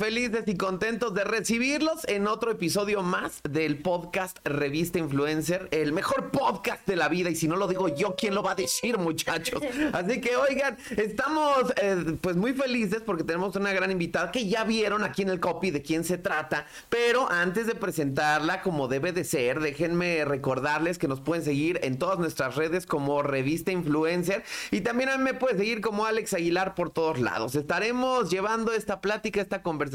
[0.00, 6.30] Felices y contentos de recibirlos en otro episodio más del podcast Revista Influencer, el mejor
[6.30, 7.30] podcast de la vida.
[7.30, 9.60] Y si no lo digo yo, ¿quién lo va a decir, muchachos?
[9.92, 14.62] Así que, oigan, estamos eh, pues muy felices porque tenemos una gran invitada que ya
[14.62, 16.66] vieron aquí en el copy de quién se trata.
[16.88, 21.98] Pero antes de presentarla, como debe de ser, déjenme recordarles que nos pueden seguir en
[21.98, 24.44] todas nuestras redes como Revista Influencer.
[24.70, 27.56] Y también a mí me pueden seguir como Alex Aguilar por todos lados.
[27.56, 29.87] Estaremos llevando esta plática, esta conversación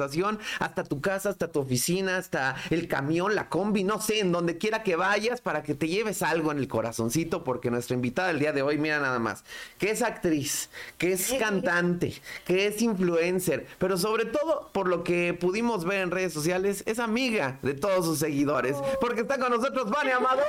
[0.59, 4.57] hasta tu casa, hasta tu oficina, hasta el camión, la combi, no sé, en donde
[4.57, 8.39] quiera que vayas para que te lleves algo en el corazoncito, porque nuestra invitada del
[8.39, 9.43] día de hoy, mira nada más,
[9.77, 12.13] que es actriz, que es cantante,
[12.45, 16.99] que es influencer, pero sobre todo, por lo que pudimos ver en redes sociales, es
[16.99, 20.45] amiga de todos sus seguidores, porque está con nosotros Vani Amador.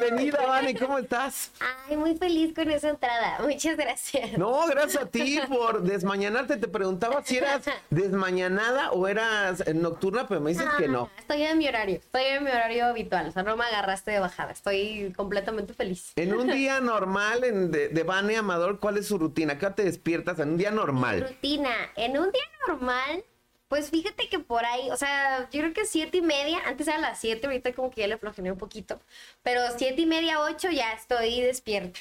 [0.00, 1.50] Bienvenida, Vani, ¿cómo estás?
[1.88, 3.38] Ay, muy feliz con esa entrada.
[3.40, 4.38] Muchas gracias.
[4.38, 6.56] No, gracias a ti por desmañanarte.
[6.56, 11.10] Te preguntaba si eras desmañanada o eras nocturna, pero me dices que no.
[11.18, 14.20] Estoy en mi horario, estoy en mi horario habitual, o sea, no me agarraste de
[14.20, 16.12] bajada, estoy completamente feliz.
[16.16, 19.58] En un día normal en de, de Vane Amador, ¿cuál es su rutina?
[19.58, 21.26] ¿Qué te despiertas en un día normal?
[21.28, 23.24] rutina, en un día normal,
[23.68, 26.98] pues fíjate que por ahí, o sea, yo creo que siete y media, antes era
[26.98, 29.00] las siete, ahorita como que ya le flojené un poquito,
[29.42, 31.98] pero siete y media, ocho ya estoy despierta.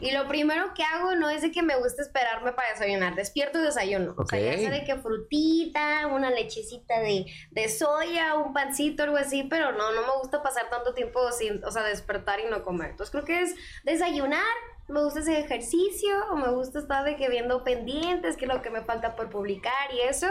[0.00, 3.14] Y lo primero que hago no es de que me guste esperarme para desayunar.
[3.14, 4.14] Despierto y desayuno.
[4.16, 9.16] O sea, ya sé de que frutita, una lechecita de, de, soya, un pancito, algo
[9.16, 12.64] así, pero no, no me gusta pasar tanto tiempo sin, o sea, despertar y no
[12.64, 12.90] comer.
[12.90, 14.40] Entonces creo que es desayunar,
[14.90, 18.62] me gusta ese ejercicio, o me gusta estar de que viendo pendientes, que es lo
[18.62, 20.26] que me falta por publicar y eso.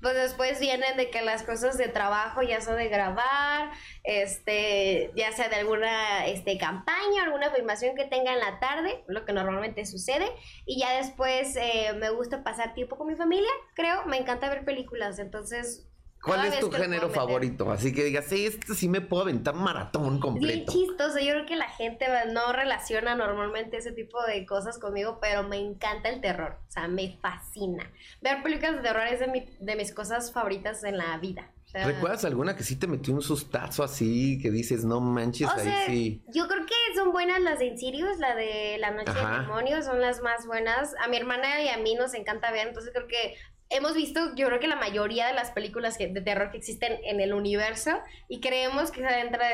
[0.00, 3.70] Pues después vienen de que las cosas de trabajo, ya sea de grabar,
[4.04, 9.24] este, ya sea de alguna este, campaña, alguna filmación que tenga en la tarde, lo
[9.24, 10.26] que normalmente sucede.
[10.64, 14.64] Y ya después eh, me gusta pasar tiempo con mi familia, creo, me encanta ver
[14.64, 15.86] películas, entonces
[16.26, 17.70] ¿Cuál es tu género favorito?
[17.70, 20.46] Así que digas, sí, este sí me puedo aventar maratón completo.
[20.46, 21.18] Bien chistoso.
[21.18, 25.56] Yo creo que la gente no relaciona normalmente ese tipo de cosas conmigo, pero me
[25.56, 26.58] encanta el terror.
[26.66, 27.90] O sea, me fascina.
[28.20, 31.52] Ver películas de terror es de, de mis cosas favoritas en la vida.
[31.84, 36.24] ¿Recuerdas alguna que sí te metió un sustazo así que dices, no manches, ahí sí?
[36.32, 40.00] Yo creo que son buenas las de Insidious, la de La Noche del Demonio, son
[40.00, 40.94] las más buenas.
[41.04, 43.34] A mi hermana y a mí nos encanta ver, entonces creo que
[43.70, 47.20] hemos visto, yo creo que la mayoría de las películas de terror que existen en
[47.20, 47.90] el universo
[48.28, 49.46] y creemos que esa entra,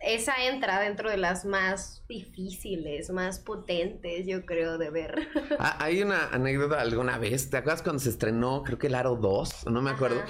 [0.00, 5.28] esa entra dentro de las más difíciles, más potentes, yo creo, de ver.
[5.58, 9.16] Ah, hay una anécdota alguna vez, ¿te acuerdas cuando se estrenó, creo que el Aro
[9.16, 10.22] 2, no me acuerdo?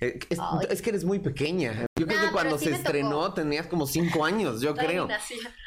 [0.00, 1.86] Es, que eres muy pequeña.
[1.98, 5.08] Yo creo que cuando se estrenó tenías como cinco años, yo creo.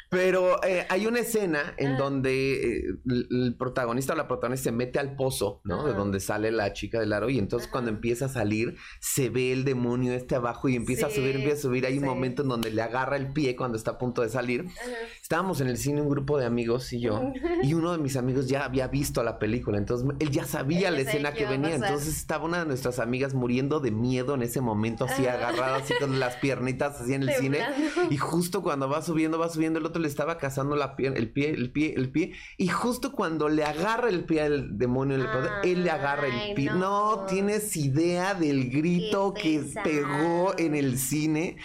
[0.08, 4.98] Pero eh, hay una escena en donde eh, el protagonista o la protagonista se mete
[4.98, 5.86] al pozo, ¿no?
[5.86, 9.52] De donde sale la chica del aro y entonces cuando empieza a salir se ve
[9.52, 11.86] el demonio este abajo y empieza a subir, empieza a subir.
[11.86, 14.66] Hay un momento en donde le agarra el pie cuando está a punto de salir.
[15.22, 17.22] Estábamos en el cine un grupo de amigos y yo
[17.62, 21.00] y uno de mis amigos ya había visto la película, entonces él ya sabía la
[21.00, 25.04] escena que venía, entonces estaba una de nuestras amigas muriendo de miedo en ese momento,
[25.04, 27.60] así agarrado, así con las piernitas así en el cine.
[28.10, 31.30] Y justo cuando va subiendo, va subiendo, el otro le estaba cazando la piel, el
[31.30, 32.32] pie, el pie, el pie.
[32.56, 35.26] Y justo cuando le agarra el pie al demonio, el
[35.64, 36.70] él le agarra el pie.
[36.72, 37.26] No.
[37.28, 41.56] tienes idea del grito que pegó en el cine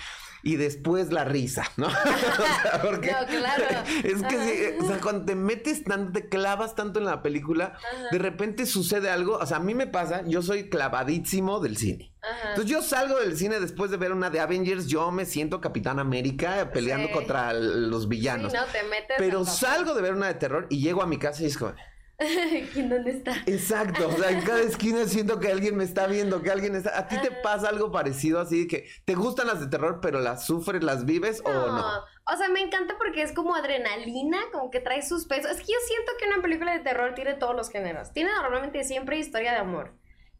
[0.44, 1.88] y después la risa, ¿no?
[2.82, 3.64] porque no, claro.
[4.04, 7.78] Es que, o sea, cuando te metes tanto, te clavas tanto en la película,
[8.12, 12.14] de repente sucede algo, o sea, a mí me pasa, yo soy clavadísimo del cine.
[12.50, 16.00] Entonces yo salgo del cine después de ver una de Avengers, yo me siento Capitán
[16.00, 18.54] América peleando contra los villanos.
[18.54, 21.44] no, te metes Pero salgo de ver una de terror y llego a mi casa
[21.44, 21.74] y es como...
[22.74, 23.36] ¿Quién dónde está?
[23.46, 26.98] Exacto, o sea, en cada esquina siento que alguien me está viendo, que alguien está...
[26.98, 30.46] ¿A ti te pasa algo parecido así que te gustan las de terror, pero las
[30.46, 31.86] sufres, las vives o no?
[32.30, 35.48] O sea, me encanta porque es como adrenalina, como que trae suspenso.
[35.48, 38.12] Es que yo siento que una película de terror tiene todos los géneros.
[38.14, 39.94] Tiene normalmente siempre historia de amor.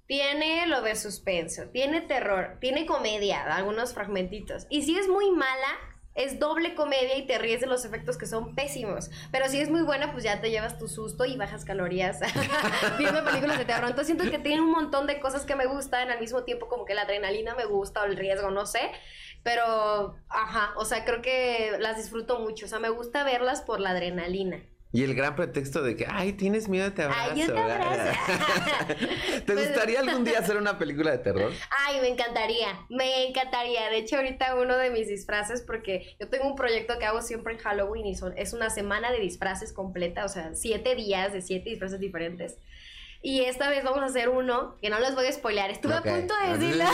[0.08, 4.66] Tiene lo de suspenso, tiene terror, tiene comedia, algunos fragmentitos.
[4.70, 5.68] Y si es muy mala,
[6.18, 9.12] es doble comedia y te ríes de los efectos que son pésimos.
[9.32, 12.20] Pero si es muy buena, pues ya te llevas tu susto y bajas calorías
[12.98, 13.90] viendo películas de terror.
[13.90, 16.86] Entonces siento que tiene un montón de cosas que me gustan, al mismo tiempo como
[16.86, 18.92] que la adrenalina me gusta o el riesgo, no sé.
[19.44, 22.66] Pero, ajá, o sea, creo que las disfruto mucho.
[22.66, 24.64] O sea, me gusta verlas por la adrenalina.
[24.98, 27.30] Y el gran pretexto de que, ay, tienes miedo, te abrazo.
[27.32, 28.20] Ay, yo te abrazo.
[29.46, 31.52] ¿Te pues, gustaría algún día hacer una película de terror?
[31.86, 33.92] Ay, me encantaría, me encantaría.
[33.92, 37.54] De hecho, ahorita uno de mis disfraces, porque yo tengo un proyecto que hago siempre
[37.54, 41.44] en Halloween y son, es una semana de disfraces completa, o sea, siete días de
[41.44, 42.58] siete disfraces diferentes.
[43.22, 45.70] Y esta vez vamos a hacer uno que no les voy a spoilear.
[45.70, 46.86] Estuve a punto de decirlo.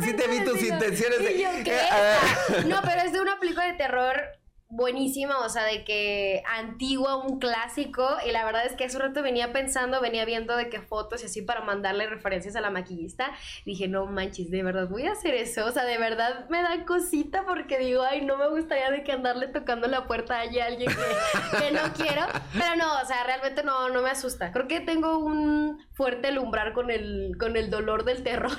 [0.00, 1.18] Sí, te vi tus intenciones.
[1.18, 2.64] De...
[2.66, 4.43] no, pero es de una película de terror
[4.74, 9.02] buenísima, o sea, de que antigua, un clásico, y la verdad es que hace un
[9.04, 12.70] rato venía pensando, venía viendo de qué fotos y así para mandarle referencias a la
[12.70, 13.32] maquillista,
[13.64, 16.84] dije, no manches, de verdad voy a hacer eso, o sea, de verdad me da
[16.84, 20.76] cosita porque digo, ay, no me gustaría de que andarle tocando la puerta a alguien
[20.76, 22.22] que, no quiero,
[22.52, 26.72] pero no, o sea, realmente no, no me asusta, creo que tengo un fuerte lumbrar
[26.72, 28.56] con el, con el dolor del terror,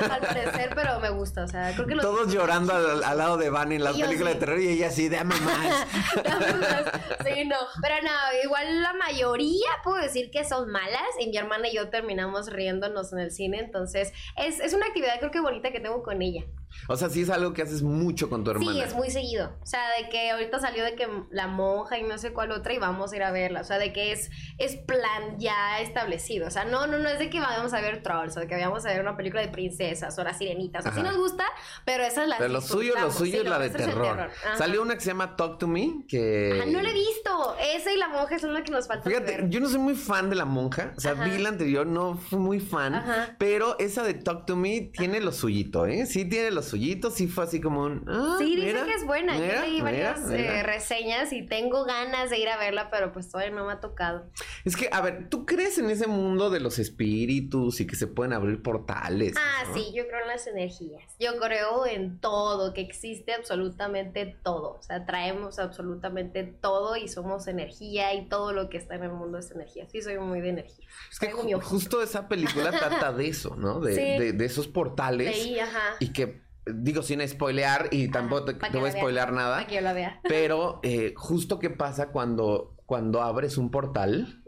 [0.10, 1.96] al parecer, pero me gusta, o sea, creo que...
[1.96, 5.24] Todos llorando al, lado de Van en las películas de terror y ella así, de
[5.24, 5.55] mamá
[7.24, 7.56] sí, no.
[7.82, 8.10] Pero no,
[8.44, 11.02] igual la mayoría puedo decir que son malas.
[11.20, 13.58] Y mi hermana y yo terminamos riéndonos en el cine.
[13.58, 16.44] Entonces, es, es una actividad creo que bonita que tengo con ella.
[16.88, 18.72] O sea, sí es algo que haces mucho con tu hermana.
[18.72, 19.56] Sí, es muy seguido.
[19.62, 22.72] O sea, de que ahorita salió de que la monja y no sé cuál otra
[22.72, 23.60] y vamos a ir a verla.
[23.60, 26.46] O sea, de que es, es plan ya establecido.
[26.46, 28.54] O sea, no, no, no es de que vayamos a ver Trolls o de que
[28.54, 30.84] vayamos a ver una película de princesas o las sirenitas.
[30.84, 31.44] O sea, sí nos gusta,
[31.84, 34.30] pero esa es la Pero lo suyo, lo suyo es la de terror.
[34.56, 36.62] Salió una que se llama Talk to Me, que...
[36.66, 37.56] no la he visto.
[37.60, 40.30] Esa y la monja son las que nos faltan Fíjate, yo no soy muy fan
[40.30, 40.92] de la monja.
[40.96, 43.02] O sea, vi la anterior, no fui muy fan.
[43.38, 46.06] Pero esa de Talk to Me tiene lo suyito, ¿eh?
[46.06, 48.04] Sí tiene lo suyito sí fue así como un.
[48.08, 49.36] Ah, sí, dice que es buena.
[49.36, 53.54] Yo leí varias eh, reseñas y tengo ganas de ir a verla, pero pues todavía
[53.54, 54.26] no me ha tocado.
[54.64, 58.06] Es que, a ver, ¿tú crees en ese mundo de los espíritus y que se
[58.06, 59.34] pueden abrir portales?
[59.36, 61.02] Ah, sí, yo creo en las energías.
[61.20, 64.78] Yo creo en todo, que existe absolutamente todo.
[64.78, 69.12] O sea, traemos absolutamente todo y somos energía y todo lo que está en el
[69.12, 69.86] mundo es energía.
[69.88, 70.86] Sí, soy muy de energía.
[71.12, 73.80] Es que justo esa película trata de eso, ¿no?
[73.86, 75.36] De, de, esos portales.
[75.36, 75.96] Sí, ajá.
[76.00, 79.56] Y que digo sin spoilear y tampoco te, voy a spoilear nada.
[79.56, 80.20] Para que yo la vea.
[80.28, 84.42] Pero eh, justo qué pasa cuando, cuando abres un portal,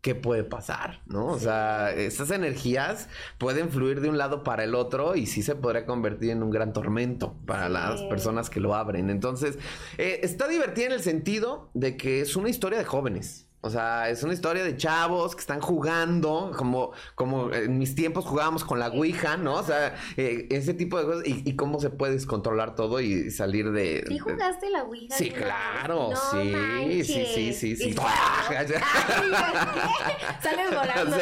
[0.00, 1.00] ¿qué puede pasar?
[1.06, 1.26] ¿No?
[1.26, 5.56] O sea, esas energías pueden fluir de un lado para el otro y sí se
[5.56, 9.10] podría convertir en un gran tormento para las personas que lo abren.
[9.10, 9.58] Entonces,
[9.98, 13.43] eh, está divertida en el sentido de que es una historia de jóvenes.
[13.64, 18.26] O sea, es una historia de chavos que están jugando, como, como en mis tiempos
[18.26, 19.54] jugábamos con la Ouija, ¿no?
[19.54, 23.72] O sea, eh, ese tipo de cosas y, cómo se puede descontrolar todo y salir
[23.72, 24.04] de...
[24.06, 25.16] ¿Sí jugaste la Ouija?
[25.16, 26.52] Sí, claro, sí,
[27.04, 27.94] sí, sí, sí, sí,
[30.42, 31.16] Sale volando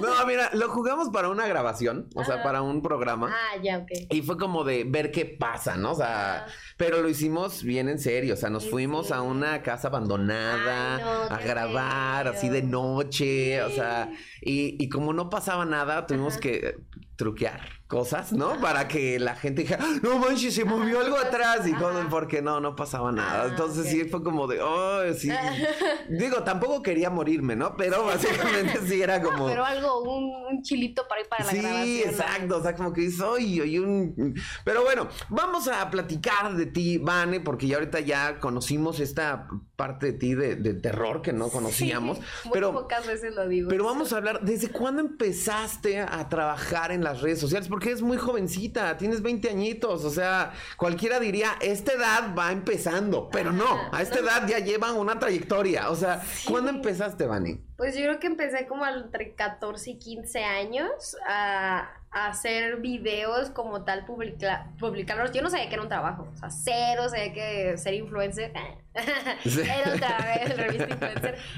[0.00, 3.34] No, mira, lo jugamos para una grabación, o sea, para un programa.
[3.34, 3.90] Ah, ya, ok.
[4.10, 5.90] Y fue como de ver qué pasa, ¿no?
[5.90, 6.46] O sea,
[6.76, 11.38] pero lo hicimos bien en serio, o sea, nos fuimos a una casa abandonada a
[11.38, 14.10] grabar así de noche, o sea,
[14.40, 16.76] y, y, como no pasaba nada, tuvimos que
[17.16, 17.60] truquear
[17.94, 18.60] cosas, ¿no?
[18.60, 21.64] Para que la gente dijera, ah, no manches, se movió algo atrás.
[21.64, 23.44] Y todo, porque no, no pasaba nada.
[23.44, 25.30] Ah, Entonces sí fue como de, oh, sí.
[26.08, 27.76] Digo, tampoco quería morirme, ¿no?
[27.76, 29.46] Pero básicamente sí era como.
[29.46, 32.56] pero algo, un, chilito para ir para la sí, Sí, exacto.
[32.56, 34.34] O sea, como que oye, oye, un.
[34.64, 39.46] Pero bueno, vamos a platicar de ti, Vane, porque ya ahorita ya conocimos esta
[39.76, 42.18] parte de ti de, terror que no conocíamos.
[42.18, 43.68] Sí, pero pocas veces lo digo.
[43.68, 47.68] Pero vamos a hablar, ¿desde cuándo empezaste a trabajar en las redes sociales?
[47.68, 53.28] Porque es muy jovencita, tienes 20 añitos, o sea, cualquiera diría, esta edad va empezando,
[53.30, 57.60] pero no, a esta edad ya llevan una trayectoria, o sea, ¿cuándo empezaste, Vani?
[57.76, 63.84] Pues yo creo que empecé como entre 14 y 15 años a hacer videos como
[63.84, 65.32] tal, publicarlos.
[65.32, 68.52] Yo no sabía que era un trabajo, o sea, cero, sabía que ser influencer
[68.94, 70.30] era, un trabajo,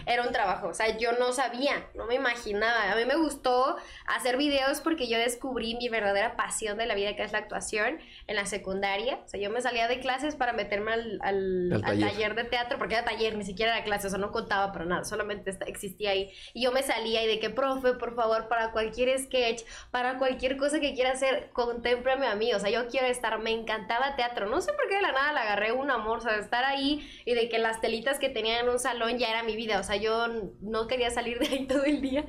[0.07, 2.91] era un trabajo, o sea, yo no sabía, no me imaginaba.
[2.91, 7.15] A mí me gustó hacer videos porque yo descubrí mi verdadera pasión de la vida,
[7.15, 9.21] que es la actuación, en la secundaria.
[9.27, 12.35] O sea, yo me salía de clases para meterme al, al, taller.
[12.35, 15.05] de teatro, porque era taller, ni siquiera era clase, o sea, no contaba para nada,
[15.05, 19.63] solamente existía Y yo me salía y de que, profe, por favor, para cualquier sketch,
[19.91, 23.51] para cualquier cosa que quiera hacer, contémplame a mí, o sea, yo quiero estar, me
[23.51, 26.37] encantaba teatro, no sé por qué de la nada le agarré un amor, o sea,
[26.37, 29.57] estar ahí y de que las telitas que tenía en un salón ya era mi
[29.57, 30.27] vida, o sea, yo
[30.61, 32.27] no quería salir de ahí todo el día.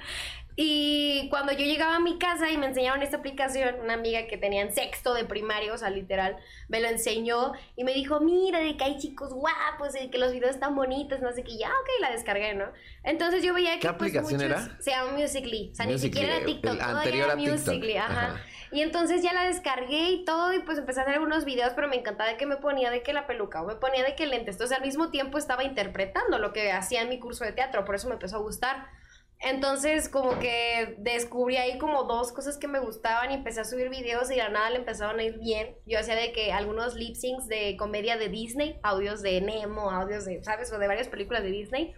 [0.60, 4.40] Y cuando yo llegaba a mi casa y me enseñaron esta aplicación, una amiga que
[4.40, 6.36] tenía en sexto de primario, o sea, literal,
[6.68, 10.32] me lo enseñó y me dijo, mira, de que hay chicos guapos, y que los
[10.32, 12.66] videos están bonitos, no sé qué, ya, ok, la descargué, ¿no?
[13.04, 13.82] Entonces yo veía que...
[13.82, 14.82] ¿Qué pues, aplicación era?
[14.82, 18.42] Se llama Musical.ly, o sea, ni siquiera era TikTok, anterior era Musical.ly, ajá.
[18.72, 21.88] Y entonces ya la descargué y todo, y pues empecé a hacer algunos videos, pero
[21.88, 24.26] me encantaba de que me ponía de que la peluca o me ponía de que
[24.26, 24.56] lentes.
[24.56, 27.94] Entonces al mismo tiempo estaba interpretando lo que hacía en mi curso de teatro, por
[27.94, 28.88] eso me empezó a gustar.
[29.39, 33.89] Entonces, como que descubrí ahí como dos cosas que me gustaban y empecé a subir
[33.89, 35.75] videos y de la nada le empezaron a ir bien.
[35.86, 40.25] Yo hacía de que algunos lip syncs de comedia de Disney, audios de Nemo, audios
[40.25, 40.72] de, ¿sabes?
[40.72, 41.94] O de varias películas de Disney.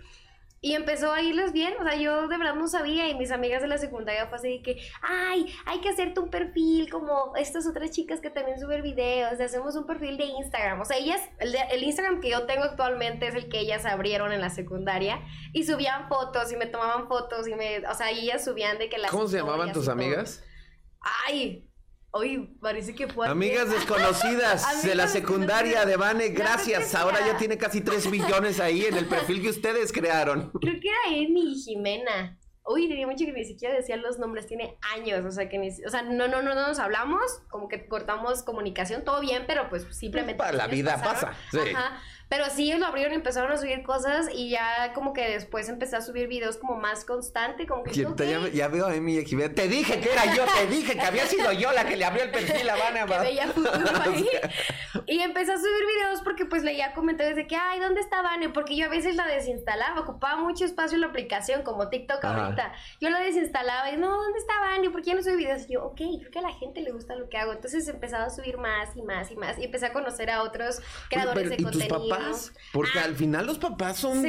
[0.61, 3.61] Y empezó a irles bien, o sea, yo de verdad no sabía y mis amigas
[3.61, 7.91] de la secundaria fue así que, ay, hay que hacerte un perfil como estas otras
[7.91, 10.81] chicas que también suben videos, hacemos un perfil de Instagram.
[10.81, 14.33] O sea, ellas, el, el, Instagram que yo tengo actualmente es el que ellas abrieron
[14.33, 15.21] en la secundaria
[15.53, 18.97] y subían fotos y me tomaban fotos y me, o sea, ellas subían de que
[18.97, 19.11] las...
[19.11, 20.43] ¿Cómo se llamaban tus amigas?
[21.25, 21.68] Ay,
[22.11, 23.27] Oye, parece que fue.
[23.27, 26.95] Amigas desconocidas de la secundaria de Vane, gracias.
[26.95, 30.51] Ahora ya tiene casi 3 millones ahí en el perfil que ustedes crearon.
[30.59, 32.37] Creo que era Emi y Jimena.
[32.65, 35.69] Uy, tenía mucho que ni siquiera decían los nombres, tiene años, o sea que ni,
[35.69, 39.69] o sea, no, no, no, no nos hablamos, como que cortamos comunicación, todo bien, pero
[39.69, 40.37] pues simplemente.
[40.37, 41.33] Para la vida pasa.
[41.51, 41.57] Sí.
[41.73, 41.99] Ajá.
[42.29, 45.95] Pero sí, lo abrieron y empezaron a subir cosas y ya como que después empecé
[45.95, 47.91] a subir videos como más constante, como que...
[48.53, 51.71] ya, veo a Emi Te dije que era yo, te dije que había sido yo
[51.71, 52.75] la que le abrió el perfil a
[54.03, 54.29] ahí.
[55.07, 58.49] y empecé a subir videos porque pues leía comentarios de que, ay, ¿dónde está Vane?
[58.49, 62.73] Porque yo a veces la desinstalaba, ocupaba mucho espacio en la aplicación, como TikTok ahorita.
[63.01, 64.91] Yo la desinstalaba y, no, ¿dónde está Vane?
[64.91, 65.63] ¿Por qué no sube videos?
[65.67, 67.53] Y yo, ok, creo que a la gente le gusta lo que hago.
[67.53, 70.79] Entonces empezaba a subir más y más y más y empecé a conocer a otros
[71.09, 72.18] creadores de contenido.
[72.71, 73.05] Porque ah.
[73.05, 74.23] al final los papás son,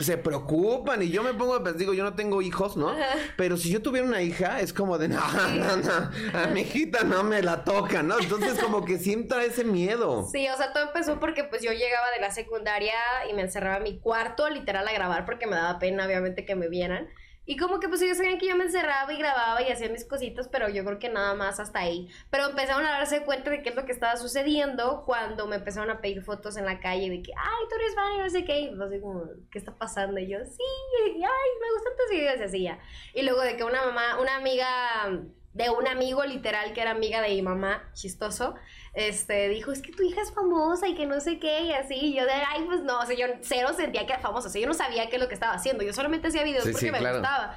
[0.00, 2.94] se, preocupan y yo me pongo, pues digo, yo no tengo hijos, ¿no?
[3.36, 7.04] Pero si yo tuviera una hija, es como de, no, no, no, a mi hijita
[7.04, 8.18] no me la toca, ¿no?
[8.18, 10.28] Entonces como que siempre ese miedo.
[10.30, 12.94] Sí, o sea, todo empezó porque pues yo llegaba de la secundaria
[13.30, 16.54] y me encerraba en mi cuarto literal a grabar porque me daba pena, obviamente, que
[16.54, 17.08] me vieran.
[17.44, 20.04] Y como que pues ellos sabían que yo me encerraba y grababa y hacía mis
[20.04, 22.08] cositas, pero yo creo que nada más hasta ahí.
[22.30, 25.90] Pero empezaron a darse cuenta de qué es lo que estaba sucediendo cuando me empezaron
[25.90, 28.44] a pedir fotos en la calle de que, ay, tú eres fan y no sé
[28.44, 28.60] qué.
[28.60, 30.20] Y así como, ¿qué está pasando?
[30.20, 30.62] Y yo, sí,
[31.04, 32.78] ay, me gustan tus videos y así ya.
[33.14, 35.20] Y luego de que una mamá, una amiga
[35.54, 38.54] de un amigo literal que era amiga de mi mamá, chistoso,
[38.94, 41.94] este, dijo, es que tu hija es famosa y que no sé qué, y así,
[41.94, 44.50] y yo de, ay, pues no, o sea, yo cero sentía que era famosa, o
[44.50, 46.90] sea, yo no sabía qué es lo que estaba haciendo, yo solamente hacía videos porque
[46.90, 47.56] me gustaba.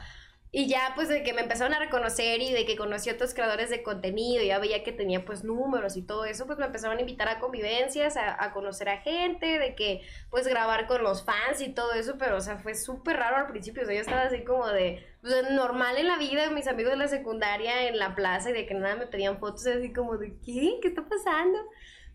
[0.58, 3.34] Y ya pues de que me empezaron a reconocer y de que conocí a otros
[3.34, 6.98] creadores de contenido, ya veía que tenía pues números y todo eso, pues me empezaron
[6.98, 11.60] a invitar a convivencias, a, conocer a gente, de que pues grabar con los fans
[11.60, 14.22] y todo eso, pero o sea, fue súper raro al principio, o sea, yo estaba
[14.22, 18.16] así como de, pues, normal en la vida, mis amigos de la secundaria en la
[18.16, 20.80] plaza y de que nada me pedían fotos, así como de, ¿qué?
[20.82, 21.60] ¿Qué está pasando?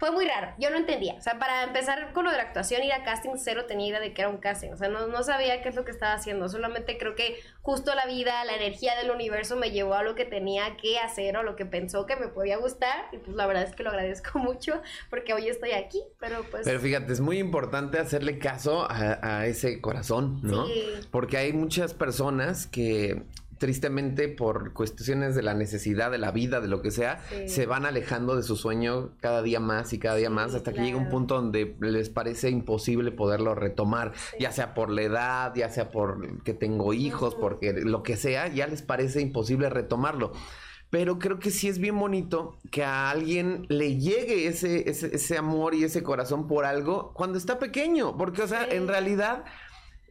[0.00, 0.54] Fue muy raro.
[0.58, 1.12] Yo no entendía.
[1.18, 4.00] O sea, para empezar con lo de la actuación, ir a casting cero tenía idea
[4.00, 4.70] de que era un casting.
[4.70, 6.48] O sea, no, no sabía qué es lo que estaba haciendo.
[6.48, 10.24] Solamente creo que justo la vida, la energía del universo me llevó a lo que
[10.24, 13.08] tenía que hacer o lo que pensó que me podía gustar.
[13.12, 14.80] Y pues la verdad es que lo agradezco mucho
[15.10, 16.02] porque hoy estoy aquí.
[16.18, 16.64] Pero pues.
[16.64, 20.66] Pero fíjate, es muy importante hacerle caso a, ese corazón, ¿no?
[20.66, 20.82] Sí.
[21.10, 23.22] Porque hay muchas personas que
[23.60, 27.84] tristemente por cuestiones de la necesidad de la vida, de lo que sea, se van
[27.84, 31.10] alejando de su sueño cada día más y cada día más hasta que llega un
[31.10, 36.42] punto donde les parece imposible poderlo retomar, ya sea por la edad, ya sea por
[36.42, 40.32] que tengo hijos, porque lo que sea, ya les parece imposible retomarlo.
[40.88, 45.36] Pero creo que sí es bien bonito que a alguien le llegue ese, ese, ese
[45.36, 49.44] amor y ese corazón por algo cuando está pequeño, porque, o sea, en realidad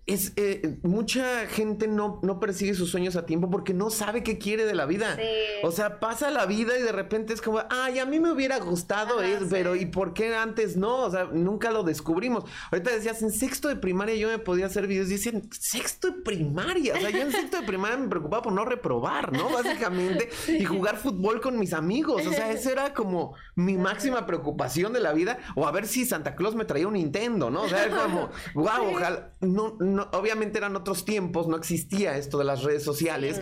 [0.09, 4.39] es eh, mucha gente no, no persigue sus sueños a tiempo porque no sabe qué
[4.39, 5.17] quiere de la vida.
[5.63, 8.57] O sea, pasa la vida y de repente es como, ay, a mí me hubiera
[8.59, 11.03] gustado eso, pero ¿y por qué antes no?
[11.03, 12.43] O sea, nunca lo descubrimos.
[12.71, 15.09] Ahorita decías, en sexto de primaria yo me podía hacer videos.
[15.09, 16.95] Dicen, sexto de primaria.
[16.95, 19.49] O sea, yo en sexto de primaria me preocupaba por no reprobar, ¿no?
[19.49, 22.25] Básicamente, y jugar fútbol con mis amigos.
[22.25, 25.39] O sea, esa era como mi máxima preocupación de la vida.
[25.55, 27.63] O a ver si Santa Claus me traía un Nintendo, ¿no?
[27.63, 32.37] O sea, era como, wow, ojalá, no, no obviamente eran otros tiempos, no existía esto
[32.37, 33.41] de las redes sociales.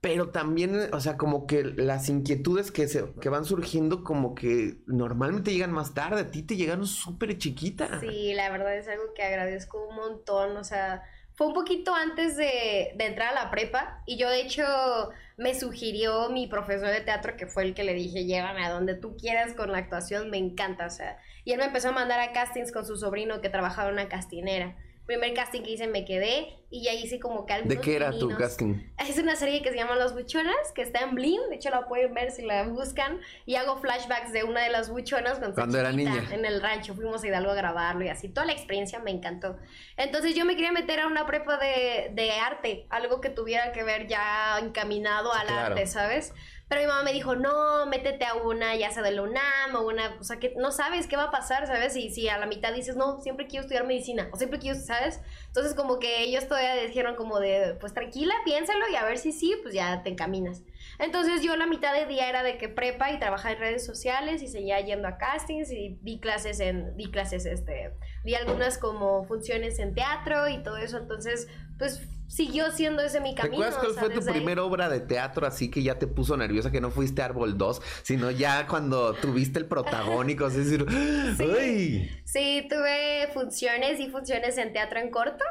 [0.00, 4.78] Pero también, o sea, como que las inquietudes que, se, que van surgiendo, como que
[4.86, 7.98] normalmente llegan más tarde, a ti te llegan súper chiquita.
[7.98, 11.02] Sí, la verdad es algo que agradezco un montón, o sea,
[11.38, 14.64] fue un poquito antes de, de, entrar a la prepa y yo de hecho
[15.36, 18.96] me sugirió mi profesor de teatro que fue el que le dije llévame a donde
[18.96, 22.18] tú quieras con la actuación, me encanta, o sea, y él me empezó a mandar
[22.18, 24.74] a castings con su sobrino que trabajaba en una castinera
[25.08, 28.28] primer casting que hice me quedé y ya hice como que ¿De qué era tu
[28.36, 28.74] casting?
[28.98, 31.88] Es una serie que se llama Los Buchonas, que está en Blim, de hecho la
[31.88, 35.92] pueden ver si la buscan, y hago flashbacks de una de las buchonas cuando, era
[35.92, 36.28] niña.
[36.30, 39.56] En el rancho, fuimos a Hidalgo a grabarlo y así, toda la experiencia me encantó.
[39.96, 43.84] Entonces yo me quería meter a una prepa de, de arte, algo que tuviera que
[43.84, 46.34] ver ya encaminado al arte, ¿sabes?
[46.68, 49.86] Pero mi mamá me dijo, no, métete a una, ya sea de la UNAM o
[49.86, 51.96] una, o sea, que no sabes qué va a pasar, ¿sabes?
[51.96, 55.20] Y si a la mitad dices, no, siempre quiero estudiar medicina, o siempre quiero, ¿sabes?
[55.46, 59.32] Entonces como que ellos todavía dijeron como de, pues tranquila, piénsalo y a ver si
[59.32, 60.62] sí, pues ya te encaminas.
[60.98, 64.42] Entonces yo la mitad de día era de que prepa y trabajaba en redes sociales
[64.42, 67.94] y seguía yendo a castings y di clases en, di clases, este,
[68.24, 70.98] di algunas como funciones en teatro y todo eso.
[70.98, 71.48] Entonces,
[71.78, 73.62] pues siguió siendo ese mi camino.
[73.62, 76.70] ¿Te acuerdas cuál fue tu primera obra de teatro así que ya te puso nerviosa,
[76.70, 80.86] que no fuiste Árbol 2, sino ya cuando tuviste el protagónico, así decir,
[81.36, 85.44] sí, sí, tuve funciones y funciones en teatro en corto.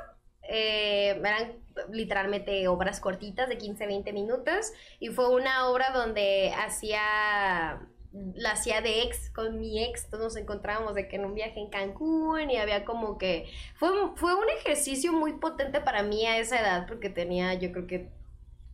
[0.50, 1.58] Eh, eran
[1.92, 7.82] literalmente obras cortitas de 15, 20 minutos y fue una obra donde hacía
[8.12, 11.60] la hacía de ex con mi ex, todos nos encontrábamos de que en un viaje
[11.60, 16.38] en Cancún y había como que fue, fue un ejercicio muy potente para mí a
[16.38, 18.10] esa edad porque tenía yo creo que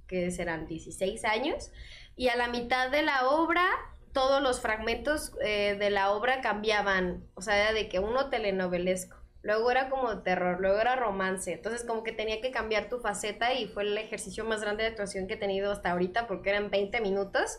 [0.07, 1.71] que serán 16 años
[2.15, 3.65] y a la mitad de la obra
[4.13, 9.17] todos los fragmentos eh, de la obra cambiaban, o sea, era de que uno telenovelesco,
[9.41, 13.53] luego era como terror, luego era romance, entonces como que tenía que cambiar tu faceta
[13.53, 16.69] y fue el ejercicio más grande de actuación que he tenido hasta ahorita porque eran
[16.69, 17.57] 20 minutos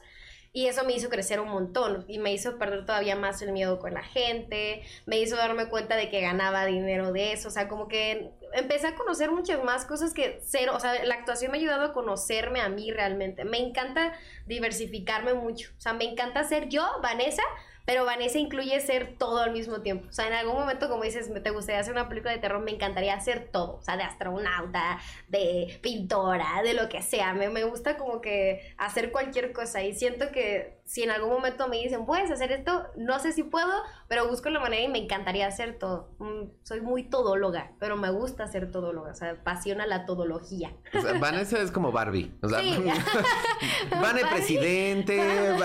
[0.56, 3.80] y eso me hizo crecer un montón y me hizo perder todavía más el miedo
[3.80, 7.68] con la gente, me hizo darme cuenta de que ganaba dinero de eso, o sea,
[7.68, 11.58] como que empecé a conocer muchas más cosas que cero, o sea, la actuación me
[11.58, 13.44] ha ayudado a conocerme a mí realmente.
[13.44, 14.12] Me encanta
[14.46, 17.42] diversificarme mucho, o sea, me encanta ser yo, Vanessa,
[17.84, 20.08] pero Vanessa incluye ser todo al mismo tiempo.
[20.08, 22.70] O sea, en algún momento, como dices, te gustaría hacer una película de terror, me
[22.70, 23.76] encantaría hacer todo.
[23.76, 24.98] O sea, de astronauta,
[25.28, 27.34] de pintora, de lo que sea.
[27.34, 29.82] Me, me gusta como que hacer cualquier cosa.
[29.82, 33.42] Y siento que si en algún momento me dicen, puedes hacer esto, no sé si
[33.42, 33.72] puedo,
[34.06, 36.10] pero busco la manera y me encantaría hacer todo.
[36.18, 40.76] Mm, soy muy todóloga, pero me gusta ser todóloga, o sea, apasiona la todología.
[40.92, 42.76] O sea, Vanessa es como Barbie, o sea, sí.
[43.90, 45.56] Vane presidente,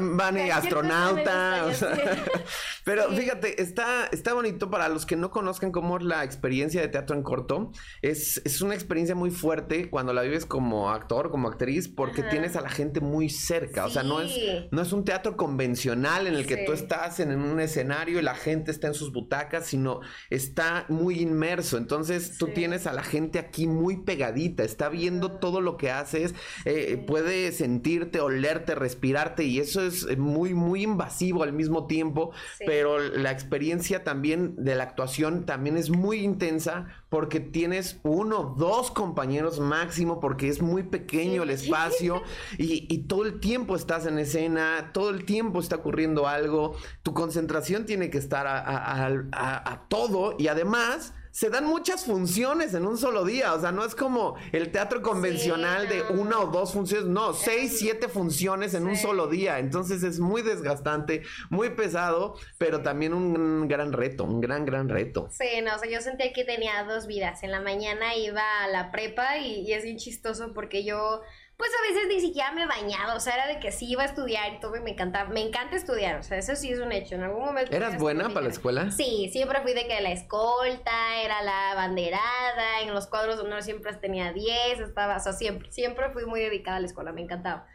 [0.00, 1.90] Vane astronauta, o sea,
[2.84, 6.88] pero fíjate, está, está bonito para los que no conozcan cómo es la experiencia de
[6.88, 11.48] teatro en corto, es, es una experiencia muy fuerte cuando la vives como actor, como
[11.48, 15.04] actriz, porque tienes a la gente muy cerca, o sea, no es no es un
[15.04, 18.94] teatro convencional en el que tú estás en, un escenario y la gente está en
[18.94, 21.76] sus butacas, sino está muy inmerso.
[21.76, 26.34] Entonces tú tienes a la gente aquí muy pegadita, está viendo todo lo que haces,
[26.64, 32.32] eh, puede sentirte, olerte, respirarte y eso es muy, muy invasivo al mismo tiempo,
[32.66, 38.90] pero la experiencia también de la actuación también es muy intensa porque tienes uno, dos
[38.90, 42.24] compañeros máximo, porque es muy pequeño el espacio
[42.58, 44.50] y, y todo el tiempo estás en ese
[44.92, 46.74] todo el tiempo está ocurriendo algo,
[47.04, 52.96] tu concentración tiene que estar a, todo y además se dan muchas funciones en un
[52.96, 53.54] solo día.
[53.54, 57.06] O sea, no es como el teatro convencional de una o dos funciones.
[57.08, 59.58] No, seis, siete funciones en un solo día.
[59.58, 65.28] Entonces es muy desgastante, muy pesado, pero también un gran reto, un gran, gran reto.
[65.32, 67.42] Sí, no, o sea, yo sentía que tenía dos vidas.
[67.42, 71.20] En la mañana iba a la prepa y, y es bien chistoso porque yo
[71.56, 74.06] pues a veces ni siquiera me bañaba, o sea, era de que sí iba a
[74.06, 76.90] estudiar y todo y me encantaba, me encanta estudiar, o sea, eso sí es un
[76.90, 77.74] hecho, en algún momento...
[77.74, 78.90] ¿Eras buena para la escuela?
[78.90, 83.62] Sí, siempre fui de que la escolta, era la banderada, en los cuadros de honor
[83.62, 87.22] siempre tenía 10, estaba, o sea, siempre, siempre fui muy dedicada a la escuela, me
[87.22, 87.66] encantaba.